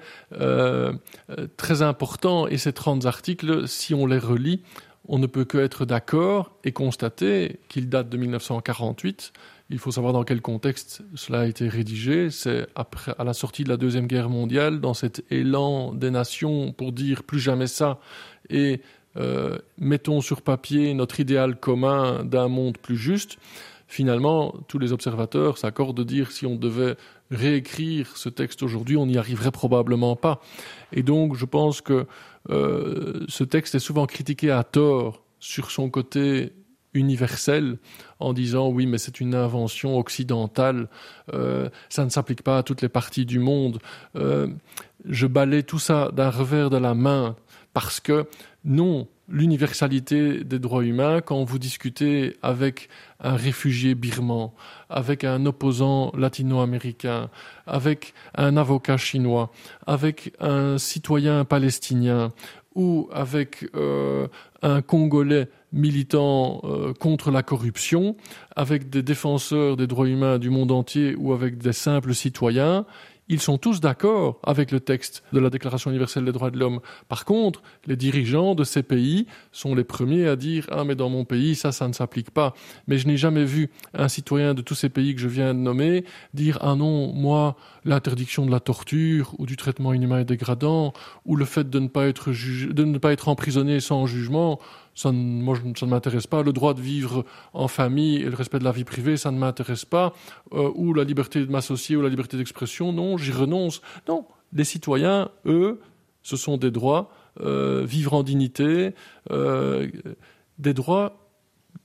très 1.57 1.81
important. 1.81 2.47
Et 2.47 2.57
ces 2.57 2.73
30 2.73 3.05
articles, 3.05 3.67
si 3.67 3.93
on 3.93 4.05
les 4.05 4.19
relit, 4.19 4.61
on 5.07 5.17
ne 5.17 5.27
peut 5.27 5.45
que 5.45 5.57
être 5.57 5.85
d'accord 5.85 6.51
et 6.63 6.71
constater 6.71 7.59
qu'ils 7.67 7.89
datent 7.89 8.09
de 8.09 8.17
1948. 8.17 9.33
Il 9.71 9.79
faut 9.79 9.91
savoir 9.91 10.13
dans 10.13 10.23
quel 10.23 10.41
contexte 10.41 11.03
cela 11.15 11.41
a 11.41 11.45
été 11.45 11.67
rédigé. 11.67 12.29
C'est 12.31 12.67
à 12.75 13.23
la 13.23 13.33
sortie 13.33 13.63
de 13.63 13.69
la 13.69 13.77
Deuxième 13.77 14.07
Guerre 14.07 14.29
mondiale, 14.29 14.81
dans 14.81 14.93
cet 14.93 15.23
élan 15.31 15.93
des 15.93 16.09
nations 16.09 16.71
pour 16.73 16.91
dire 16.91 17.23
plus 17.23 17.39
jamais 17.39 17.67
ça 17.67 17.99
et 18.49 18.81
euh, 19.17 19.57
mettons 19.77 20.21
sur 20.21 20.41
papier 20.41 20.93
notre 20.93 21.19
idéal 21.19 21.59
commun 21.59 22.23
d'un 22.23 22.47
monde 22.47 22.77
plus 22.77 22.97
juste, 22.97 23.37
finalement, 23.87 24.53
tous 24.67 24.77
les 24.77 24.91
observateurs 24.91 25.57
s'accordent 25.57 25.97
de 25.97 26.03
dire 26.03 26.31
si 26.31 26.45
on 26.45 26.55
devait 26.55 26.95
réécrire 27.31 28.15
ce 28.15 28.29
texte 28.29 28.63
aujourd'hui, 28.63 28.97
on 28.97 29.07
n'y 29.07 29.17
arriverait 29.17 29.51
probablement 29.51 30.15
pas. 30.15 30.41
Et 30.93 31.03
donc, 31.03 31.35
je 31.35 31.45
pense 31.45 31.81
que 31.81 32.05
euh, 32.49 33.25
ce 33.27 33.43
texte 33.43 33.75
est 33.75 33.79
souvent 33.79 34.05
critiqué 34.05 34.51
à 34.51 34.63
tort 34.63 35.23
sur 35.39 35.71
son 35.71 35.89
côté 35.89 36.53
universel 36.95 37.77
en 38.19 38.33
disant 38.33 38.69
oui 38.69 38.87
mais 38.87 38.97
c'est 38.97 39.19
une 39.19 39.35
invention 39.35 39.97
occidentale. 39.97 40.89
Euh, 41.33 41.69
ça 41.87 42.03
ne 42.03 42.09
s'applique 42.09 42.41
pas 42.41 42.57
à 42.57 42.63
toutes 42.63 42.81
les 42.81 42.89
parties 42.89 43.25
du 43.27 43.39
monde. 43.39 43.79
Je 44.15 45.27
balais 45.27 45.63
tout 45.63 45.79
ça 45.79 46.09
d'un 46.11 46.29
revers 46.29 46.69
de 46.69 46.77
la 46.77 46.95
main 46.95 47.35
parce 47.73 47.99
que 47.99 48.25
non, 48.69 49.07
l'universalité 49.27 50.43
des 50.43 50.59
droits 50.59 50.83
humains, 50.83 51.21
quand 51.21 51.43
vous 51.43 51.57
discutez 51.57 52.38
avec 52.43 52.88
un 53.19 53.35
réfugié 53.35 53.95
birman, 53.95 54.51
avec 54.91 55.23
un 55.23 55.47
opposant 55.47 56.11
latino-américain, 56.15 57.31
avec 57.65 58.13
un 58.35 58.57
avocat 58.57 58.97
chinois, 58.97 59.51
avec 59.88 60.33
un 60.39 60.77
citoyen 60.77 61.45
palestinien 61.45 62.31
ou 62.75 63.09
avec 63.11 63.67
euh, 63.75 64.27
un 64.61 64.83
Congolais 64.83 65.47
militant 65.73 66.61
euh, 66.63 66.93
contre 66.93 67.31
la 67.31 67.41
corruption, 67.41 68.15
avec 68.55 68.91
des 68.91 69.01
défenseurs 69.01 69.77
des 69.77 69.88
droits 69.88 70.07
humains 70.07 70.38
du 70.38 70.51
monde 70.51 70.71
entier 70.71 71.15
ou 71.15 71.33
avec 71.33 71.57
des 71.57 71.73
simples 71.73 72.13
citoyens, 72.13 72.85
ils 73.29 73.39
sont 73.39 73.59
tous 73.59 73.79
d'accord 73.79 74.39
avec 74.43 74.71
le 74.71 74.79
texte 74.79 75.24
de 75.31 75.39
la 75.39 75.50
Déclaration 75.51 75.91
universelle 75.91 76.25
des 76.25 76.31
droits 76.31 76.50
de 76.50 76.57
l'homme. 76.57 76.79
Par 77.07 77.25
contre, 77.25 77.62
les 77.86 77.95
dirigeants 77.95 78.55
de 78.55 78.63
ces 78.63 78.81
pays 78.81 79.27
sont 79.51 79.75
les 79.75 79.83
premiers 79.83 80.27
à 80.27 80.36
dire 80.36 80.65
Ah, 80.71 80.83
mais 80.83 80.95
dans 80.95 81.09
mon 81.09 81.25
pays, 81.25 81.55
ça, 81.55 81.71
ça 81.71 81.88
ne 81.88 81.93
s'applique 81.93 82.31
pas. 82.31 82.55
Mais 82.88 82.98
je 82.98 83.07
n'ai 83.07 83.17
jamais 83.17 83.45
vu 83.45 83.69
un 83.93 84.07
citoyen 84.07 84.55
de 84.55 84.62
tous 84.62 84.75
ces 84.75 84.89
pays 84.89 85.13
que 85.13 85.21
je 85.21 85.27
viens 85.27 85.53
de 85.53 85.59
nommer 85.59 86.05
dire 86.33 86.57
Ah 86.62 86.75
non, 86.75 87.13
moi, 87.13 87.55
l'interdiction 87.86 88.45
de 88.45 88.51
la 88.51 88.59
torture 88.59 89.33
ou 89.38 89.45
du 89.45 89.55
traitement 89.55 89.93
inhumain 89.93 90.19
et 90.19 90.25
dégradant 90.25 90.93
ou 91.25 91.36
le 91.36 91.45
fait 91.45 91.69
de 91.69 91.79
ne 91.79 91.88
pas 91.88 92.07
être, 92.07 92.31
jugé, 92.31 92.67
de 92.67 92.83
ne 92.83 92.98
pas 92.98 93.12
être 93.12 93.27
emprisonné 93.27 93.79
sans 93.79 94.05
jugement, 94.05 94.59
ça, 94.95 95.12
moi, 95.12 95.55
ça 95.77 95.86
ne 95.86 95.91
m'intéresse 95.91 96.27
pas. 96.27 96.43
Le 96.43 96.51
droit 96.51 96.74
de 96.74 96.81
vivre 96.81 97.25
en 97.53 97.67
famille 97.67 98.17
et 98.17 98.29
le 98.29 98.36
respect 98.36 98.59
de 98.59 98.65
la 98.65 98.71
vie 98.71 98.83
privée, 98.83 99.17
ça 99.17 99.31
ne 99.31 99.38
m'intéresse 99.38 99.86
pas. 99.86 100.13
Euh, 100.53 100.71
ou 100.75 100.93
la 100.93 101.03
liberté 101.03 101.45
de 101.45 101.51
m'associer 101.51 101.95
ou 101.95 102.01
la 102.01 102.09
liberté 102.09 102.38
d'expression, 102.38 102.91
non, 102.91 103.17
j'y 103.17 103.31
renonce. 103.31 103.81
Non, 104.07 104.25
les 104.53 104.65
citoyens, 104.65 105.29
eux, 105.45 105.79
ce 106.24 106.36
sont 106.36 106.57
des 106.57 106.71
droits, 106.71 107.12
euh, 107.41 107.86
vivre 107.86 108.13
en 108.13 108.24
dignité, 108.24 108.93
euh, 109.31 109.89
des 110.57 110.74
droits 110.74 111.29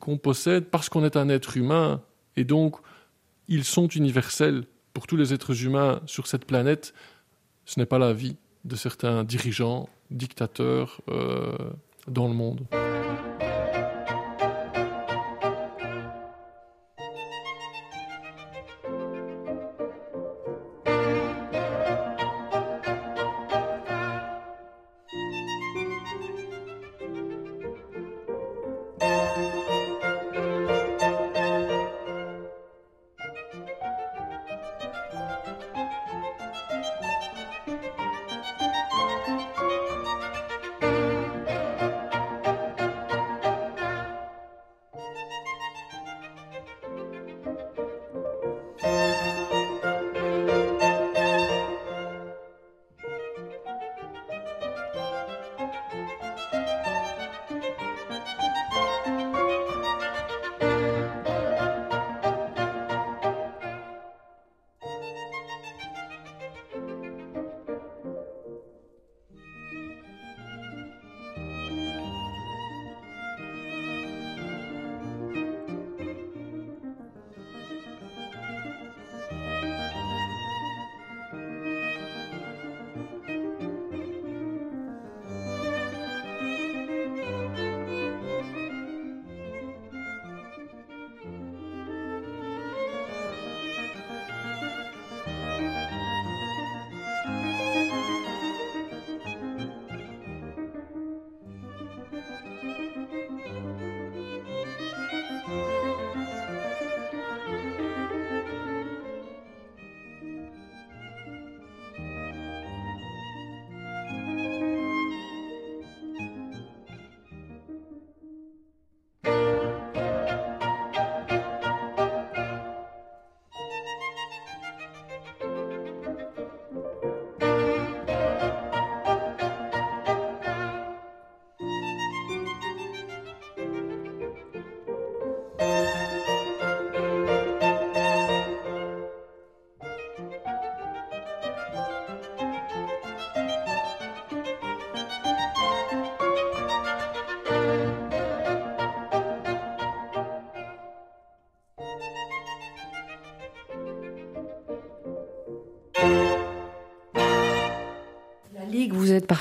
qu'on 0.01 0.19
possède 0.19 0.65
parce 0.65 0.89
qu'on 0.89 1.05
est 1.05 1.17
un 1.17 1.29
être 1.29 1.57
humain. 1.57 2.03
Et 2.37 2.45
donc, 2.45 2.77
ils 3.47 3.65
sont 3.65 3.87
universels 3.87 4.65
pour 4.95 5.07
tous 5.07 5.17
les 5.17 5.35
êtres 5.35 5.65
humains 5.65 6.01
sur 6.07 6.27
cette 6.27 6.47
planète. 6.47 6.95
Ce 7.67 7.79
n'est 7.79 7.87
pas 7.87 7.99
la 7.99 8.15
vie 8.15 8.37
de 8.65 8.77
certains 8.77 9.25
dirigeants, 9.25 9.89
dictateurs 10.11 11.03
euh, 11.11 11.57
dans 12.07 12.29
le 12.29 12.35
monde. 12.35 12.67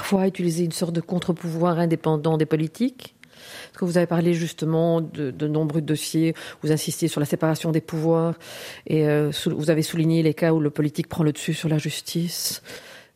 Parfois 0.03 0.27
utilisé 0.27 0.65
une 0.65 0.73
sorte 0.73 0.91
de 0.91 0.99
contre-pouvoir 0.99 1.79
indépendant 1.79 2.35
des 2.35 2.45
politiques 2.45 3.15
parce 3.31 3.77
que 3.77 3.85
vous 3.85 3.97
avez 3.97 4.05
parlé 4.05 4.33
justement 4.33 4.99
de, 4.99 5.47
nombreux 5.47 5.79
dossiers, 5.79 6.33
vous 6.61 6.73
insistiez 6.73 7.07
sur 7.07 7.21
la 7.21 7.25
séparation 7.25 7.71
des 7.71 7.79
pouvoirs 7.79 8.35
et 8.85 9.07
euh, 9.07 9.31
vous 9.45 9.69
avez 9.69 9.81
souligné 9.81 10.21
les 10.21 10.33
cas 10.33 10.51
où 10.51 10.59
le 10.59 10.69
politique 10.69 11.07
prend 11.07 11.23
le 11.23 11.31
dessus 11.31 11.53
sur 11.53 11.69
la 11.69 11.77
justice. 11.77 12.61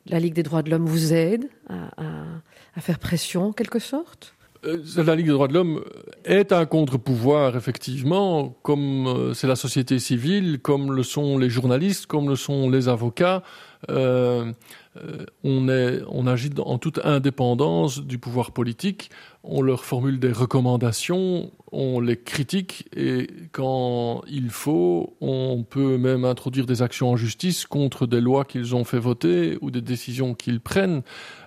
La 0.05 0.19
Ligue 0.19 0.33
des 0.33 0.43
droits 0.43 0.61
de 0.61 0.69
l'homme 0.69 0.85
vous 0.85 1.11
aide 1.11 1.49
à, 1.67 2.79
faire 2.79 2.99
pression 2.99 3.47
en 3.47 3.51
quelque 3.51 3.79
sorte? 3.79 4.36
La 4.97 5.15
Ligue 5.15 5.27
des 5.27 5.31
droits 5.31 5.47
de 5.47 5.53
l'homme 5.53 5.83
est 6.25 6.51
un 6.51 6.65
contre-pouvoir, 6.65 7.55
effectivement, 7.55 8.55
comme 8.63 9.07
euh, 9.07 9.33
c'est 9.33 9.47
la 9.47 9.55
société 9.55 9.99
civile, 9.99 10.59
comme 10.61 10.91
le 10.93 11.03
sont 11.03 11.37
les 11.37 11.49
journalistes, 11.49 12.05
comme 12.05 12.29
le 12.29 12.35
sont 12.35 12.69
les 12.69 12.89
avocats. 12.89 13.43
Euh, 13.89 14.51
on, 15.43 16.27
agit 16.27 16.49
en 16.57 16.77
toute 16.77 16.99
indépendance 17.03 17.99
du 17.99 18.17
pouvoir 18.17 18.51
politique, 18.51 19.11
on 19.43 19.61
leur 19.61 19.85
formule 19.85 20.19
des 20.19 20.31
recommandations, 20.31 21.51
on 21.71 21.99
les 21.99 22.17
critique 22.17 22.87
et 22.95 23.27
quand 23.51 24.23
il 24.27 24.49
faut, 24.49 25.15
on 25.21 25.63
peut 25.63 25.97
même 25.97 26.25
introduire 26.25 26.65
des 26.65 26.81
actions 26.81 27.11
en 27.11 27.17
justice 27.17 27.65
contre 27.65 28.07
des 28.07 28.21
lois 28.21 28.45
qu'ils 28.45 28.75
ont 28.75 28.83
fait 28.83 28.99
voter 28.99 29.57
ou 29.61 29.69
des 29.69 29.81
décisions 29.81 30.33
qu'ils 30.33 30.61
prennent. 30.61 31.03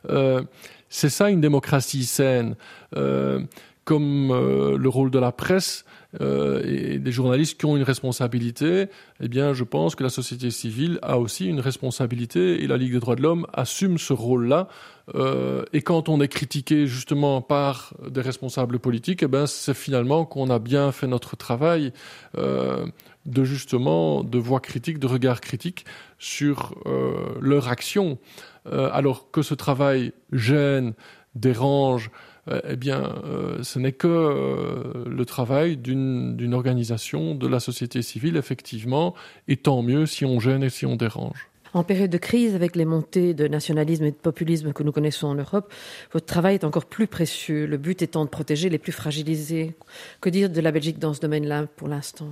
Euh, 0.09 0.43
c'est 0.91 1.09
ça 1.09 1.31
une 1.31 1.41
démocratie 1.41 2.05
saine. 2.05 2.57
Euh, 2.97 3.41
comme 3.85 4.29
le 4.29 4.89
rôle 4.89 5.11
de 5.11 5.19
la 5.19 5.33
presse, 5.33 5.85
euh, 6.21 6.61
et 6.65 6.99
des 6.99 7.13
journalistes 7.13 7.59
qui 7.59 7.67
ont 7.67 7.77
une 7.77 7.85
responsabilité, 7.85 8.87
eh 9.21 9.29
bien, 9.29 9.53
je 9.53 9.63
pense 9.63 9.95
que 9.95 10.03
la 10.03 10.09
société 10.09 10.51
civile 10.51 10.99
a 11.03 11.21
aussi 11.21 11.47
une 11.47 11.61
responsabilité 11.61 12.65
et 12.65 12.67
la 12.67 12.77
Ligue 12.77 12.93
des 12.93 12.99
droits 12.99 13.15
de 13.15 13.23
l'homme 13.23 13.47
assume 13.53 13.97
ce 13.97 14.13
rôle-là. 14.13 14.67
Euh, 15.15 15.65
et 15.73 15.83
quand 15.83 16.09
on 16.09 16.21
est 16.21 16.29
critiqué 16.29 16.89
justement 16.89 17.41
par 17.43 17.95
des 18.09 18.23
responsables 18.23 18.81
politiques, 18.81 19.23
eh 19.23 19.29
ben, 19.29 19.47
c'est 19.47 19.75
finalement 19.75 20.25
qu'on 20.25 20.51
a 20.51 20.59
bien 20.59 20.91
fait 20.91 21.07
notre 21.07 21.37
travail 21.37 21.93
euh, 22.37 22.87
de 23.27 23.45
justement 23.45 24.25
de 24.25 24.39
voix 24.39 24.61
critique, 24.61 24.99
de 24.99 25.07
regard 25.07 25.41
critique 25.41 25.85
sur 26.19 26.75
euh, 26.87 27.39
leur 27.41 27.69
action. 27.69 28.19
Euh, 28.67 28.91
alors 28.93 29.31
que 29.31 29.43
ce 29.43 29.55
travail 29.55 30.13
gêne, 30.33 30.95
dérange, 31.35 32.11
euh, 32.49 32.61
eh 32.69 32.77
bien, 32.77 33.15
ce 33.63 33.79
n'est 33.79 33.93
que 33.93 35.05
le 35.07 35.25
travail 35.25 35.77
d'une 35.77 36.55
organisation 36.55 37.35
de 37.35 37.47
la 37.47 37.61
société 37.61 38.03
civile, 38.03 38.37
effectivement, 38.37 39.15
et 39.49 39.57
tant 39.57 39.83
mieux 39.83 40.07
si 40.07 40.25
on 40.25 40.41
gêne 40.41 40.63
et 40.63 40.71
si 40.71 40.87
on 40.87 40.97
dérange. 40.97 41.51
En 41.73 41.85
période 41.85 42.11
de 42.11 42.19
crise, 42.19 42.57
avec 42.57 42.75
les 42.75 42.85
montées 42.85 43.33
de 43.33 43.47
nationalisme 43.47 44.05
et 44.05 44.11
de 44.11 44.17
populisme 44.17 44.73
que 44.73 44.83
nous 44.83 44.91
connaissons 44.91 45.29
en 45.29 45.37
Europe, 45.37 45.73
votre 46.13 46.27
travail 46.27 46.55
est 46.55 46.65
encore 46.65 46.87
plus 46.87 47.07
précieux, 47.07 47.67
le 47.67 47.77
but 47.77 48.03
étant 48.03 48.25
de 48.25 48.31
protéger 48.31 48.69
les 48.69 48.79
plus 48.79 48.93
fragilisés. 48.93 49.77
Que 50.21 50.31
dire 50.31 50.51
de 50.51 50.61
la 50.61 50.73
Belgique 50.73 50.99
dans 50.99 51.15
ce 51.15 51.21
domaine-là 51.21 51.67
pour 51.77 51.87
l'instant? 51.87 52.27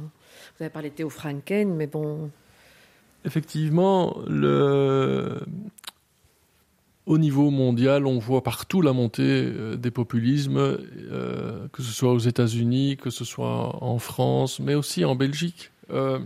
Vous 0.58 0.64
avez 0.64 0.72
parlé 0.72 0.90
Théo 0.90 1.08
Franken, 1.08 1.74
mais 1.74 1.86
bon. 1.86 2.30
Effectivement, 3.24 4.16
au 7.08 7.16
niveau 7.16 7.50
mondial, 7.50 8.06
on 8.06 8.18
voit 8.18 8.42
partout 8.42 8.82
la 8.82 8.92
montée 8.92 9.22
euh, 9.22 9.76
des 9.76 9.90
populismes, 9.90 10.58
euh, 10.58 11.66
que 11.72 11.82
ce 11.82 11.90
soit 11.90 12.12
aux 12.12 12.18
États-Unis, 12.18 12.98
que 13.00 13.08
ce 13.08 13.24
soit 13.24 13.82
en 13.82 13.98
France, 13.98 14.60
mais 14.60 14.74
aussi 14.74 15.06
en 15.06 15.14
Belgique, 15.14 15.70
euh, 15.90 16.18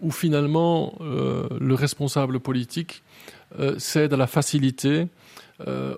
où 0.00 0.12
finalement 0.12 0.96
le 1.00 1.74
responsable 1.74 2.38
politique 2.38 3.02
cède 3.78 4.12
à 4.12 4.16
la 4.16 4.28
facilité, 4.28 5.08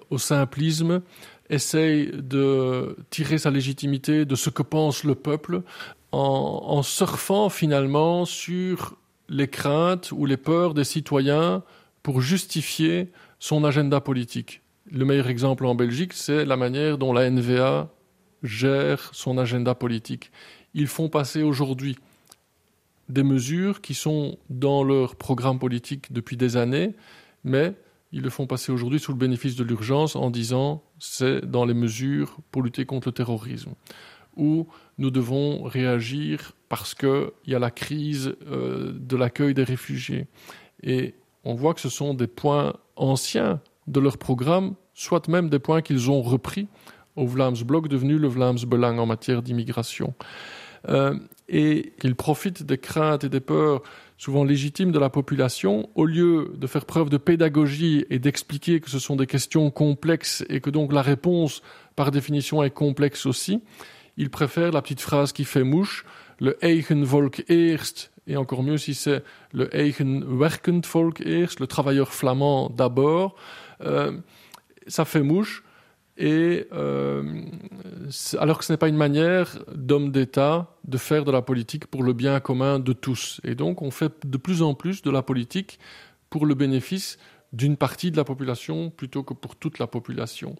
au 0.08 0.16
simplisme, 0.16 1.02
essaye 1.50 2.10
de 2.14 2.96
tirer 3.10 3.36
sa 3.36 3.50
légitimité 3.50 4.24
de 4.24 4.34
ce 4.36 4.48
que 4.48 4.62
pense 4.62 5.04
le 5.04 5.14
peuple, 5.14 5.60
en, 6.12 6.82
surfant 6.82 7.48
finalement 7.48 8.24
sur 8.24 8.96
les 9.28 9.48
craintes 9.48 10.12
ou 10.12 10.26
les 10.26 10.36
peurs 10.36 10.74
des 10.74 10.84
citoyens 10.84 11.62
pour 12.02 12.20
justifier 12.20 13.12
son 13.38 13.64
agenda 13.64 14.00
politique. 14.00 14.62
Le 14.90 15.04
meilleur 15.04 15.28
exemple 15.28 15.66
en 15.66 15.74
Belgique, 15.74 16.12
c'est 16.12 16.44
la 16.44 16.56
manière 16.56 16.98
dont 16.98 17.12
la 17.12 17.30
NVA 17.30 17.88
gère 18.42 19.10
son 19.12 19.38
agenda 19.38 19.74
politique. 19.74 20.32
Ils 20.74 20.88
font 20.88 21.08
passer 21.08 21.42
aujourd'hui 21.42 21.96
des 23.08 23.22
mesures 23.22 23.80
qui 23.80 23.94
sont 23.94 24.38
dans 24.48 24.82
leur 24.82 25.16
programme 25.16 25.58
politique 25.58 26.12
depuis 26.12 26.36
des 26.36 26.56
années, 26.56 26.94
mais 27.44 27.74
ils 28.12 28.22
le 28.22 28.30
font 28.30 28.46
passer 28.46 28.72
aujourd'hui 28.72 28.98
sous 28.98 29.12
le 29.12 29.18
bénéfice 29.18 29.56
de 29.56 29.64
l'urgence 29.64 30.16
en 30.16 30.30
disant 30.30 30.82
c'est 30.98 31.44
dans 31.44 31.64
les 31.64 31.74
mesures 31.74 32.38
pour 32.50 32.62
lutter 32.62 32.84
contre 32.84 33.08
le 33.08 33.12
terrorisme, 33.12 33.74
où 34.40 34.66
nous 34.98 35.10
devons 35.10 35.62
réagir 35.62 36.52
parce 36.68 36.94
qu'il 36.94 37.30
y 37.46 37.54
a 37.54 37.58
la 37.58 37.70
crise 37.70 38.34
euh, 38.48 38.92
de 38.92 39.16
l'accueil 39.16 39.54
des 39.54 39.64
réfugiés. 39.64 40.26
Et 40.82 41.14
on 41.44 41.54
voit 41.54 41.74
que 41.74 41.80
ce 41.80 41.90
sont 41.90 42.14
des 42.14 42.26
points 42.26 42.72
anciens 42.96 43.60
de 43.86 44.00
leur 44.00 44.18
programme, 44.18 44.74
soit 44.94 45.28
même 45.28 45.50
des 45.50 45.58
points 45.58 45.82
qu'ils 45.82 46.10
ont 46.10 46.22
repris 46.22 46.68
au 47.16 47.26
Vlaams 47.26 47.62
Blok, 47.64 47.88
devenu 47.88 48.18
le 48.18 48.28
Vlaams 48.28 48.64
Belang 48.66 48.98
en 48.98 49.06
matière 49.06 49.42
d'immigration. 49.42 50.14
Euh, 50.88 51.14
et 51.48 51.92
qu'ils 52.00 52.14
profitent 52.14 52.62
des 52.62 52.78
craintes 52.78 53.24
et 53.24 53.28
des 53.28 53.40
peurs 53.40 53.82
souvent 54.16 54.44
légitimes 54.44 54.92
de 54.92 54.98
la 54.98 55.10
population, 55.10 55.90
au 55.94 56.06
lieu 56.06 56.52
de 56.56 56.66
faire 56.66 56.86
preuve 56.86 57.10
de 57.10 57.16
pédagogie 57.16 58.04
et 58.08 58.18
d'expliquer 58.18 58.80
que 58.80 58.88
ce 58.88 58.98
sont 58.98 59.16
des 59.16 59.26
questions 59.26 59.70
complexes 59.70 60.44
et 60.48 60.60
que 60.60 60.70
donc 60.70 60.92
la 60.92 61.02
réponse, 61.02 61.62
par 61.96 62.10
définition, 62.10 62.62
est 62.62 62.70
complexe 62.70 63.26
aussi, 63.26 63.62
ils 64.16 64.30
préfèrent 64.30 64.72
la 64.72 64.82
petite 64.82 65.00
phrase 65.00 65.32
qui 65.32 65.44
fait 65.44 65.64
mouche, 65.64 66.04
le 66.38 66.56
eigen 66.64 67.04
volk 67.04 67.44
eerst 67.48 68.10
et 68.26 68.36
encore 68.36 68.62
mieux 68.62 68.78
si 68.78 68.94
c'est 68.94 69.24
le 69.52 69.74
eigen 69.76 70.22
werkend 70.24 70.86
volk 70.86 71.20
eerst, 71.20 71.58
le 71.58 71.66
travailleur 71.66 72.12
flamand 72.12 72.70
d'abord, 72.70 73.34
euh, 73.82 74.16
ça 74.86 75.04
fait 75.04 75.22
mouche. 75.22 75.64
Et 76.16 76.66
euh, 76.72 77.42
alors 78.38 78.58
que 78.58 78.64
ce 78.64 78.72
n'est 78.72 78.76
pas 78.76 78.88
une 78.88 78.96
manière 78.96 79.58
d'homme 79.74 80.12
d'État 80.12 80.76
de 80.84 80.98
faire 80.98 81.24
de 81.24 81.32
la 81.32 81.40
politique 81.40 81.86
pour 81.86 82.02
le 82.02 82.12
bien 82.12 82.38
commun 82.40 82.78
de 82.78 82.92
tous. 82.92 83.40
Et 83.42 83.54
donc 83.54 83.80
on 83.80 83.90
fait 83.90 84.12
de 84.26 84.36
plus 84.36 84.60
en 84.60 84.74
plus 84.74 85.02
de 85.02 85.10
la 85.10 85.22
politique 85.22 85.78
pour 86.28 86.46
le 86.46 86.54
bénéfice 86.54 87.18
d'une 87.52 87.76
partie 87.76 88.10
de 88.10 88.16
la 88.16 88.24
population 88.24 88.90
plutôt 88.90 89.22
que 89.22 89.34
pour 89.34 89.56
toute 89.56 89.78
la 89.78 89.86
population. 89.86 90.56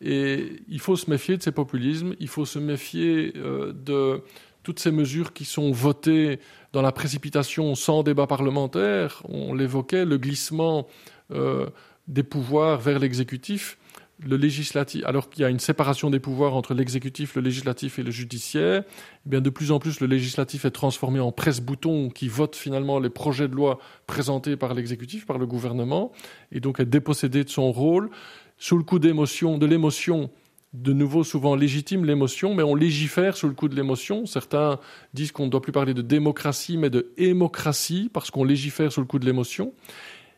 Et 0.00 0.62
il 0.68 0.80
faut 0.80 0.96
se 0.96 1.10
méfier 1.10 1.36
de 1.36 1.42
ces 1.42 1.52
populismes, 1.52 2.14
il 2.20 2.28
faut 2.28 2.44
se 2.44 2.58
méfier 2.58 3.32
euh, 3.36 3.72
de 3.72 4.22
toutes 4.62 4.78
ces 4.78 4.90
mesures 4.90 5.32
qui 5.32 5.44
sont 5.44 5.72
votées 5.72 6.38
dans 6.72 6.82
la 6.82 6.92
précipitation 6.92 7.74
sans 7.74 8.02
débat 8.02 8.26
parlementaire, 8.26 9.22
on 9.28 9.54
l'évoquait, 9.54 10.04
le 10.04 10.18
glissement 10.18 10.86
euh, 11.32 11.66
des 12.06 12.22
pouvoirs 12.22 12.78
vers 12.78 12.98
l'exécutif, 12.98 13.78
le 14.20 14.36
législatif, 14.36 15.04
alors 15.06 15.30
qu'il 15.30 15.42
y 15.42 15.44
a 15.44 15.48
une 15.48 15.60
séparation 15.60 16.10
des 16.10 16.18
pouvoirs 16.18 16.54
entre 16.54 16.74
l'exécutif, 16.74 17.36
le 17.36 17.42
législatif 17.42 17.98
et 17.98 18.02
le 18.02 18.10
judiciaire, 18.10 18.82
eh 19.26 19.28
bien 19.28 19.40
de 19.40 19.50
plus 19.50 19.70
en 19.70 19.78
plus 19.78 20.00
le 20.00 20.06
législatif 20.06 20.64
est 20.64 20.70
transformé 20.70 21.20
en 21.20 21.30
presse-bouton 21.30 22.10
qui 22.10 22.28
vote 22.28 22.56
finalement 22.56 22.98
les 22.98 23.10
projets 23.10 23.48
de 23.48 23.54
loi 23.54 23.78
présentés 24.06 24.56
par 24.56 24.74
l'exécutif, 24.74 25.24
par 25.24 25.38
le 25.38 25.46
gouvernement, 25.46 26.12
et 26.50 26.60
donc 26.60 26.80
est 26.80 26.84
dépossédé 26.84 27.44
de 27.44 27.48
son 27.48 27.70
rôle 27.70 28.10
sous 28.58 28.76
le 28.76 28.84
coup 28.84 28.98
d'émotion, 28.98 29.58
de 29.58 29.66
l'émotion 29.66 30.30
de 30.74 30.92
nouveau 30.92 31.24
souvent 31.24 31.56
légitime 31.56 32.04
l'émotion, 32.04 32.54
mais 32.54 32.62
on 32.62 32.74
légifère 32.74 33.36
sous 33.36 33.48
le 33.48 33.54
coup 33.54 33.68
de 33.68 33.74
l'émotion. 33.74 34.26
Certains 34.26 34.78
disent 35.14 35.32
qu'on 35.32 35.46
ne 35.46 35.50
doit 35.50 35.62
plus 35.62 35.72
parler 35.72 35.94
de 35.94 36.02
démocratie, 36.02 36.76
mais 36.76 36.90
de 36.90 37.12
hémocratie, 37.16 38.10
parce 38.12 38.30
qu'on 38.30 38.44
légifère 38.44 38.92
sous 38.92 39.00
le 39.00 39.06
coup 39.06 39.18
de 39.18 39.24
l'émotion. 39.24 39.72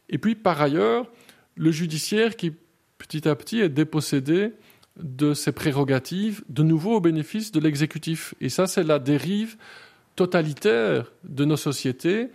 Et 0.08 0.18
puis, 0.18 0.34
par 0.34 0.60
ailleurs, 0.60 1.06
le 1.56 1.72
judiciaire 1.72 2.36
qui, 2.36 2.52
petit 2.98 3.28
à 3.28 3.34
petit, 3.34 3.60
est 3.60 3.68
dépossédé 3.68 4.52
de 5.00 5.34
ses 5.34 5.52
prérogatives, 5.52 6.44
de 6.48 6.62
nouveau 6.62 6.96
au 6.96 7.00
bénéfice 7.00 7.52
de 7.52 7.60
l'exécutif. 7.60 8.34
Et 8.40 8.48
ça, 8.48 8.66
c'est 8.66 8.84
la 8.84 8.98
dérive 8.98 9.56
totalitaire 10.14 11.12
de 11.24 11.44
nos 11.44 11.56
sociétés, 11.56 12.28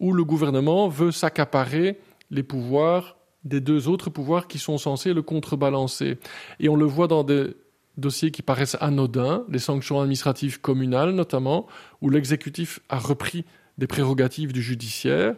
où 0.00 0.12
le 0.12 0.24
gouvernement 0.24 0.88
veut 0.88 1.12
s'accaparer 1.12 1.98
les 2.30 2.42
pouvoirs 2.42 3.15
des 3.46 3.60
deux 3.60 3.88
autres 3.88 4.10
pouvoirs 4.10 4.48
qui 4.48 4.58
sont 4.58 4.76
censés 4.76 5.14
le 5.14 5.22
contrebalancer. 5.22 6.18
Et 6.60 6.68
on 6.68 6.76
le 6.76 6.84
voit 6.84 7.06
dans 7.06 7.24
des 7.24 7.54
dossiers 7.96 8.30
qui 8.30 8.42
paraissent 8.42 8.76
anodins, 8.80 9.44
les 9.48 9.58
sanctions 9.58 10.00
administratives 10.00 10.60
communales 10.60 11.12
notamment, 11.12 11.66
où 12.02 12.10
l'exécutif 12.10 12.80
a 12.88 12.98
repris 12.98 13.44
des 13.78 13.86
prérogatives 13.86 14.52
du 14.52 14.62
judiciaire, 14.62 15.34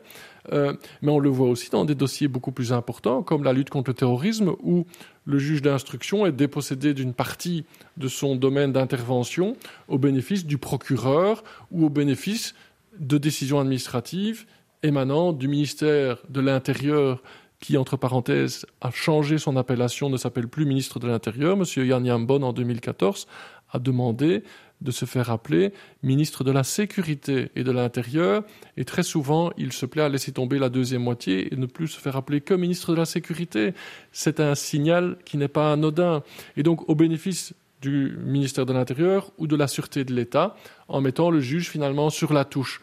euh, 0.52 0.72
mais 1.02 1.10
on 1.10 1.18
le 1.18 1.28
voit 1.28 1.48
aussi 1.48 1.70
dans 1.70 1.84
des 1.84 1.94
dossiers 1.94 2.28
beaucoup 2.28 2.52
plus 2.52 2.72
importants, 2.72 3.22
comme 3.22 3.44
la 3.44 3.52
lutte 3.52 3.70
contre 3.70 3.90
le 3.90 3.94
terrorisme, 3.94 4.52
où 4.62 4.86
le 5.24 5.38
juge 5.38 5.60
d'instruction 5.60 6.24
est 6.24 6.32
dépossédé 6.32 6.94
d'une 6.94 7.12
partie 7.12 7.64
de 7.96 8.08
son 8.08 8.36
domaine 8.36 8.72
d'intervention 8.72 9.56
au 9.88 9.98
bénéfice 9.98 10.46
du 10.46 10.56
procureur 10.56 11.42
ou 11.70 11.86
au 11.86 11.90
bénéfice 11.90 12.54
de 12.98 13.18
décisions 13.18 13.60
administratives 13.60 14.46
émanant 14.82 15.32
du 15.32 15.48
ministère 15.48 16.18
de 16.28 16.40
l'Intérieur 16.40 17.22
qui, 17.60 17.76
entre 17.76 17.96
parenthèses, 17.96 18.66
a 18.80 18.90
changé 18.90 19.38
son 19.38 19.56
appellation, 19.56 20.10
ne 20.10 20.16
s'appelle 20.16 20.48
plus 20.48 20.64
ministre 20.64 20.98
de 20.98 21.08
l'Intérieur. 21.08 21.56
Monsieur 21.56 21.84
Yann 21.84 22.04
Yambon, 22.04 22.42
en 22.42 22.52
2014, 22.52 23.26
a 23.72 23.78
demandé 23.78 24.44
de 24.80 24.90
se 24.92 25.04
faire 25.04 25.30
appeler 25.30 25.72
ministre 26.02 26.44
de 26.44 26.52
la 26.52 26.62
Sécurité 26.62 27.50
et 27.56 27.64
de 27.64 27.72
l'Intérieur, 27.72 28.44
et 28.76 28.84
très 28.84 29.02
souvent, 29.02 29.50
il 29.56 29.72
se 29.72 29.86
plaît 29.86 30.02
à 30.02 30.08
laisser 30.08 30.32
tomber 30.32 30.58
la 30.58 30.68
deuxième 30.68 31.02
moitié 31.02 31.52
et 31.52 31.56
ne 31.56 31.66
plus 31.66 31.88
se 31.88 32.00
faire 32.00 32.16
appeler 32.16 32.40
que 32.40 32.54
ministre 32.54 32.92
de 32.92 32.96
la 32.96 33.04
Sécurité. 33.04 33.74
C'est 34.12 34.38
un 34.38 34.54
signal 34.54 35.16
qui 35.24 35.36
n'est 35.36 35.48
pas 35.48 35.72
anodin. 35.72 36.22
Et 36.56 36.62
donc, 36.62 36.88
au 36.88 36.94
bénéfice 36.94 37.54
du 37.82 38.16
ministère 38.24 38.66
de 38.66 38.72
l'Intérieur 38.72 39.32
ou 39.38 39.46
de 39.46 39.56
la 39.56 39.68
Sûreté 39.68 40.04
de 40.04 40.14
l'État, 40.14 40.56
en 40.88 41.00
mettant 41.00 41.30
le 41.30 41.40
juge 41.40 41.68
finalement 41.68 42.10
sur 42.10 42.32
la 42.32 42.44
touche. 42.44 42.80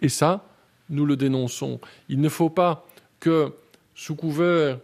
Et 0.00 0.08
ça, 0.08 0.46
nous 0.90 1.06
le 1.06 1.16
dénonçons. 1.16 1.80
Il 2.08 2.20
ne 2.20 2.28
faut 2.28 2.50
pas 2.50 2.86
que, 3.20 3.52
sous 4.02 4.16
couvert 4.16 4.80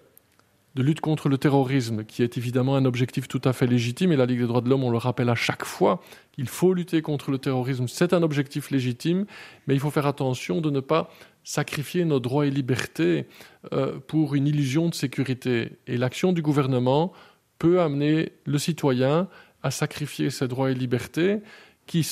de 0.76 0.82
lutte 0.84 1.00
contre 1.00 1.28
le 1.28 1.38
terrorisme, 1.38 2.04
qui 2.04 2.22
est 2.22 2.38
évidemment 2.38 2.76
un 2.76 2.84
objectif 2.84 3.26
tout 3.26 3.40
à 3.42 3.52
fait 3.52 3.66
légitime, 3.66 4.12
et 4.12 4.16
la 4.16 4.26
Ligue 4.26 4.42
des 4.42 4.46
droits 4.46 4.60
de 4.60 4.68
l'homme, 4.68 4.84
on 4.84 4.90
le 4.90 4.98
rappelle 4.98 5.28
à 5.28 5.34
chaque 5.34 5.64
fois, 5.64 6.00
il 6.36 6.46
faut 6.46 6.72
lutter 6.72 7.02
contre 7.02 7.32
le 7.32 7.38
terrorisme, 7.38 7.88
c'est 7.88 8.12
un 8.12 8.22
objectif 8.22 8.70
légitime, 8.70 9.26
mais 9.66 9.74
il 9.74 9.80
faut 9.80 9.90
faire 9.90 10.06
attention 10.06 10.60
de 10.60 10.70
ne 10.70 10.78
pas 10.78 11.10
sacrifier 11.42 12.04
nos 12.04 12.20
droits 12.20 12.46
et 12.46 12.50
libertés 12.50 13.26
euh, 13.72 13.98
pour 14.06 14.36
une 14.36 14.46
illusion 14.46 14.88
de 14.88 14.94
sécurité. 14.94 15.72
Et 15.88 15.96
l'action 15.96 16.32
du 16.32 16.40
gouvernement 16.40 17.12
peut 17.58 17.80
amener 17.80 18.30
le 18.44 18.58
citoyen 18.58 19.26
à 19.64 19.72
sacrifier 19.72 20.30
ses 20.30 20.46
droits 20.46 20.70
et 20.70 20.74
libertés 20.74 21.40
qui 21.86 22.08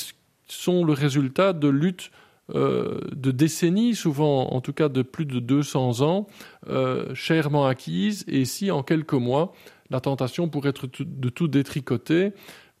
sont 0.49 0.83
le 0.83 0.91
résultat 0.91 1.53
de 1.53 1.69
luttes 1.69 2.11
euh, 2.55 3.01
de 3.15 3.31
décennies, 3.31 3.95
souvent 3.95 4.53
en 4.53 4.61
tout 4.61 4.73
cas 4.73 4.89
de 4.89 5.01
plus 5.01 5.25
de 5.25 5.39
200 5.39 6.01
ans, 6.01 6.27
euh, 6.69 7.13
chèrement 7.13 7.65
acquises, 7.65 8.23
et 8.27 8.45
si 8.45 8.71
en 8.71 8.83
quelques 8.83 9.13
mois, 9.13 9.53
la 9.89 9.99
tentation 9.99 10.47
pourrait 10.47 10.69
être 10.69 10.87
de 10.99 11.29
tout 11.29 11.47
détricoter 11.47 12.31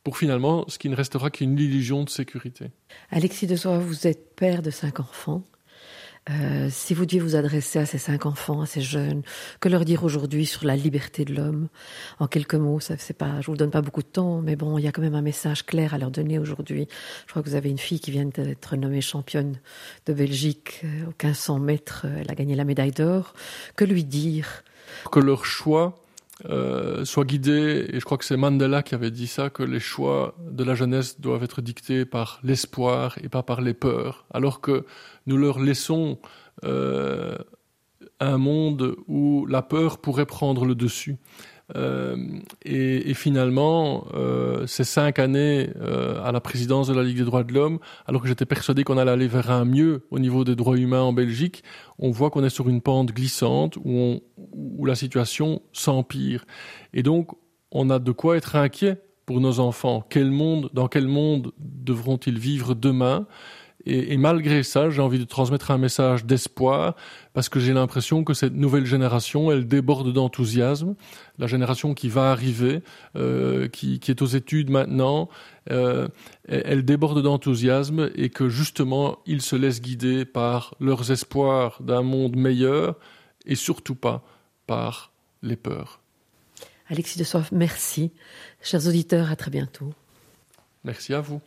pour 0.03 0.17
finalement 0.17 0.63
ce 0.69 0.77
qui 0.79 0.87
ne 0.87 0.95
restera 0.95 1.29
qu'une 1.29 1.59
illusion 1.59 2.03
de 2.03 2.09
sécurité. 2.09 2.71
Alexis 3.09 3.45
de 3.45 3.57
Soie, 3.57 3.77
vous 3.77 4.07
êtes 4.07 4.35
père 4.35 4.61
de 4.61 4.71
cinq 4.71 5.01
enfants. 5.01 5.43
Euh, 6.29 6.67
si 6.69 6.93
vous 6.93 7.05
deviez 7.05 7.19
vous 7.19 7.35
adresser 7.35 7.79
à 7.79 7.85
ces 7.85 7.97
cinq 7.97 8.25
enfants, 8.25 8.61
à 8.61 8.65
ces 8.65 8.81
jeunes, 8.81 9.21
que 9.59 9.69
leur 9.69 9.85
dire 9.85 10.03
aujourd'hui 10.03 10.45
sur 10.45 10.65
la 10.65 10.75
liberté 10.75 11.25
de 11.25 11.33
l'homme? 11.33 11.69
En 12.19 12.27
quelques 12.27 12.55
mots, 12.55 12.79
ça 12.79 12.95
c'est 12.97 13.17
pas, 13.17 13.41
je 13.41 13.47
vous 13.47 13.57
donne 13.57 13.71
pas 13.71 13.81
beaucoup 13.81 14.01
de 14.01 14.07
temps, 14.07 14.41
mais 14.41 14.55
bon, 14.55 14.77
il 14.77 14.83
y 14.83 14.87
a 14.87 14.91
quand 14.91 15.01
même 15.01 15.15
un 15.15 15.21
message 15.21 15.65
clair 15.65 15.93
à 15.93 15.97
leur 15.97 16.11
donner 16.11 16.39
aujourd'hui. 16.39 16.87
Je 17.25 17.31
crois 17.31 17.41
que 17.41 17.49
vous 17.49 17.55
avez 17.55 17.69
une 17.69 17.77
fille 17.77 17.99
qui 17.99 18.11
vient 18.11 18.25
d'être 18.25 18.75
nommée 18.75 19.01
championne 19.01 19.59
de 20.05 20.13
Belgique 20.13 20.81
euh, 20.83 21.03
aux 21.03 21.25
1500 21.25 21.59
mètres. 21.59 22.05
Elle 22.19 22.29
a 22.29 22.35
gagné 22.35 22.55
la 22.55 22.65
médaille 22.65 22.91
d'or. 22.91 23.33
Que 23.75 23.85
lui 23.85 24.03
dire? 24.03 24.63
Que 25.11 25.19
leur 25.19 25.45
choix 25.45 26.06
euh, 26.45 27.03
soit 27.03 27.25
guidé, 27.25 27.87
et 27.91 27.99
je 27.99 28.05
crois 28.05 28.17
que 28.17 28.25
c'est 28.25 28.37
Mandela 28.37 28.83
qui 28.83 28.93
avait 28.93 29.11
dit 29.11 29.27
ça, 29.27 29.49
que 29.49 29.63
les 29.63 29.79
choix 29.79 30.35
de 30.39 30.63
la 30.63 30.75
jeunesse 30.75 31.19
doivent 31.19 31.43
être 31.43 31.61
dictés 31.61 32.05
par 32.05 32.39
l'espoir 32.43 33.17
et 33.23 33.29
pas 33.29 33.43
par 33.43 33.61
les 33.61 33.73
peurs, 33.73 34.25
alors 34.31 34.61
que 34.61 34.85
nous 35.25 35.37
leur 35.37 35.59
laissons 35.59 36.19
euh, 36.63 37.37
un 38.19 38.37
monde 38.37 38.95
où 39.07 39.45
la 39.47 39.61
peur 39.61 39.97
pourrait 39.97 40.25
prendre 40.25 40.65
le 40.65 40.75
dessus. 40.75 41.17
Euh, 41.75 42.15
et, 42.63 43.13
finalement, 43.13 44.07
euh, 44.13 44.65
ces 44.67 44.83
cinq 44.83 45.19
années 45.19 45.69
euh, 45.81 46.23
à 46.23 46.31
la 46.31 46.39
présidence 46.39 46.87
de 46.87 46.93
la 46.93 47.03
Ligue 47.03 47.17
des 47.17 47.25
droits 47.25 47.43
de 47.43 47.53
l'homme, 47.53 47.79
alors 48.05 48.21
que 48.21 48.27
j'étais 48.27 48.45
persuadé 48.45 48.83
qu'on 48.83 48.97
allait 48.97 49.11
aller 49.11 49.27
vers 49.27 49.51
un 49.51 49.65
mieux 49.65 50.05
au 50.09 50.19
niveau 50.19 50.43
des 50.43 50.55
droits 50.55 50.77
humains 50.77 51.01
en 51.01 51.13
Belgique, 51.13 51.63
on 51.99 52.11
voit 52.11 52.29
qu'on 52.29 52.43
est 52.43 52.49
sur 52.49 52.69
une 52.69 52.81
pente 52.81 53.11
glissante 53.11 53.77
où, 53.83 54.21
où 54.37 54.85
la 54.85 54.95
situation 54.95 55.61
s'empire. 55.73 56.45
Et 56.93 57.03
donc, 57.03 57.31
on 57.71 57.89
a 57.89 57.99
de 57.99 58.11
quoi 58.11 58.37
être 58.37 58.55
inquiet 58.55 59.01
pour 59.25 59.41
nos 59.41 59.59
enfants. 59.59 60.05
Quel 60.09 60.31
monde, 60.31 60.69
dans 60.73 60.87
quel 60.87 61.07
monde 61.07 61.51
devront-ils 61.59 62.39
vivre 62.39 62.75
demain? 62.75 63.27
Et, 63.85 64.13
et, 64.13 64.17
malgré 64.17 64.63
ça, 64.63 64.89
j'ai 64.89 65.01
envie 65.01 65.19
de 65.19 65.23
transmettre 65.23 65.71
un 65.71 65.77
message 65.77 66.25
d'espoir 66.25 66.95
parce 67.33 67.47
que 67.47 67.59
j'ai 67.59 67.73
l'impression 67.73 68.23
que 68.23 68.33
cette 68.33 68.53
nouvelle 68.53 68.85
génération, 68.85 69.51
elle 69.51 69.67
déborde 69.67 70.11
d'enthousiasme. 70.11 70.95
La 71.37 71.47
génération 71.47 71.93
qui 71.93 72.09
va 72.09 72.31
arriver, 72.31 72.81
euh, 73.15 73.67
qui, 73.67 73.99
qui, 73.99 74.11
est 74.11 74.21
aux 74.21 74.27
études 74.27 74.71
maintenant, 74.71 75.29
euh, 75.71 76.07
elle 76.47 76.83
déborde 76.83 77.21
d'enthousiasme 77.21 78.09
et 78.15 78.29
que 78.29 78.49
justement, 78.49 79.19
ils 79.25 79.41
se 79.41 79.55
laissent 79.55 79.81
guider 79.81 80.25
par 80.25 80.75
leurs 80.79 81.11
espoirs 81.11 81.81
d'un 81.81 82.01
monde 82.01 82.35
meilleur 82.35 82.95
et 83.45 83.55
surtout 83.55 83.95
pas 83.95 84.23
par 84.65 85.13
les 85.43 85.55
peurs. 85.55 86.01
Alexis 86.89 87.19
de 87.19 87.23
Soif, 87.23 87.51
merci. 87.51 88.11
Chers 88.61 88.87
auditeurs, 88.87 89.31
à 89.31 89.35
très 89.35 89.51
bientôt. 89.51 89.93
Merci 90.83 91.13
à 91.13 91.21
vous. 91.21 91.41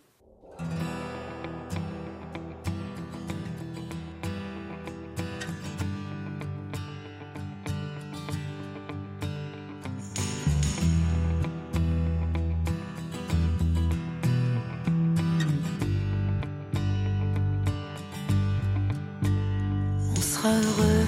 Heureux 20.48 21.06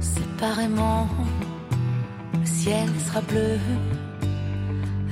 séparément. 0.00 1.08
Le 2.38 2.46
ciel 2.46 2.88
sera 3.06 3.20
bleu, 3.20 3.58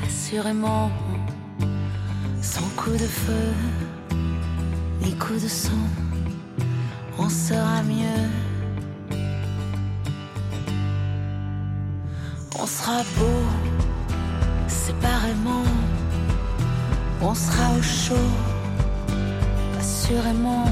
assurément, 0.04 0.90
sans 2.42 2.68
coup 2.76 2.92
de 2.92 3.08
feu 3.22 3.52
ni 5.02 5.14
coup 5.16 5.34
de 5.34 5.48
sang, 5.48 5.86
on 7.18 7.28
sera 7.28 7.82
mieux. 7.82 8.28
On 12.58 12.66
sera 12.66 12.98
beau 13.16 13.42
séparément, 14.66 15.64
on 17.20 17.34
sera 17.34 17.72
au 17.78 17.82
chaud, 17.82 18.30
assurément. 19.78 20.66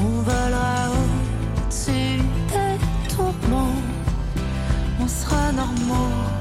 On 0.00 0.22
volera 0.22 0.90
au-dessus 0.90 2.20
des 2.48 3.14
tourments, 3.14 3.76
on 5.00 5.08
sera 5.08 5.52
normaux. 5.52 6.33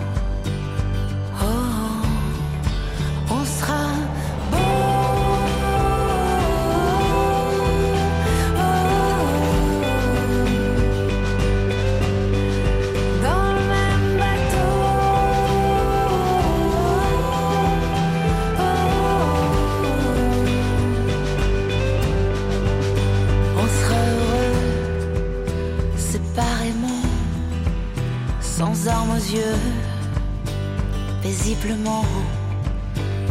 Paisiblement 31.63 32.06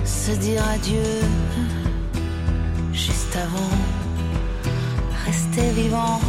se 0.04 0.32
dire 0.32 0.62
adieu, 0.68 1.20
juste 2.92 3.36
avant, 3.36 3.76
rester 5.26 5.70
vivant, 5.72 6.20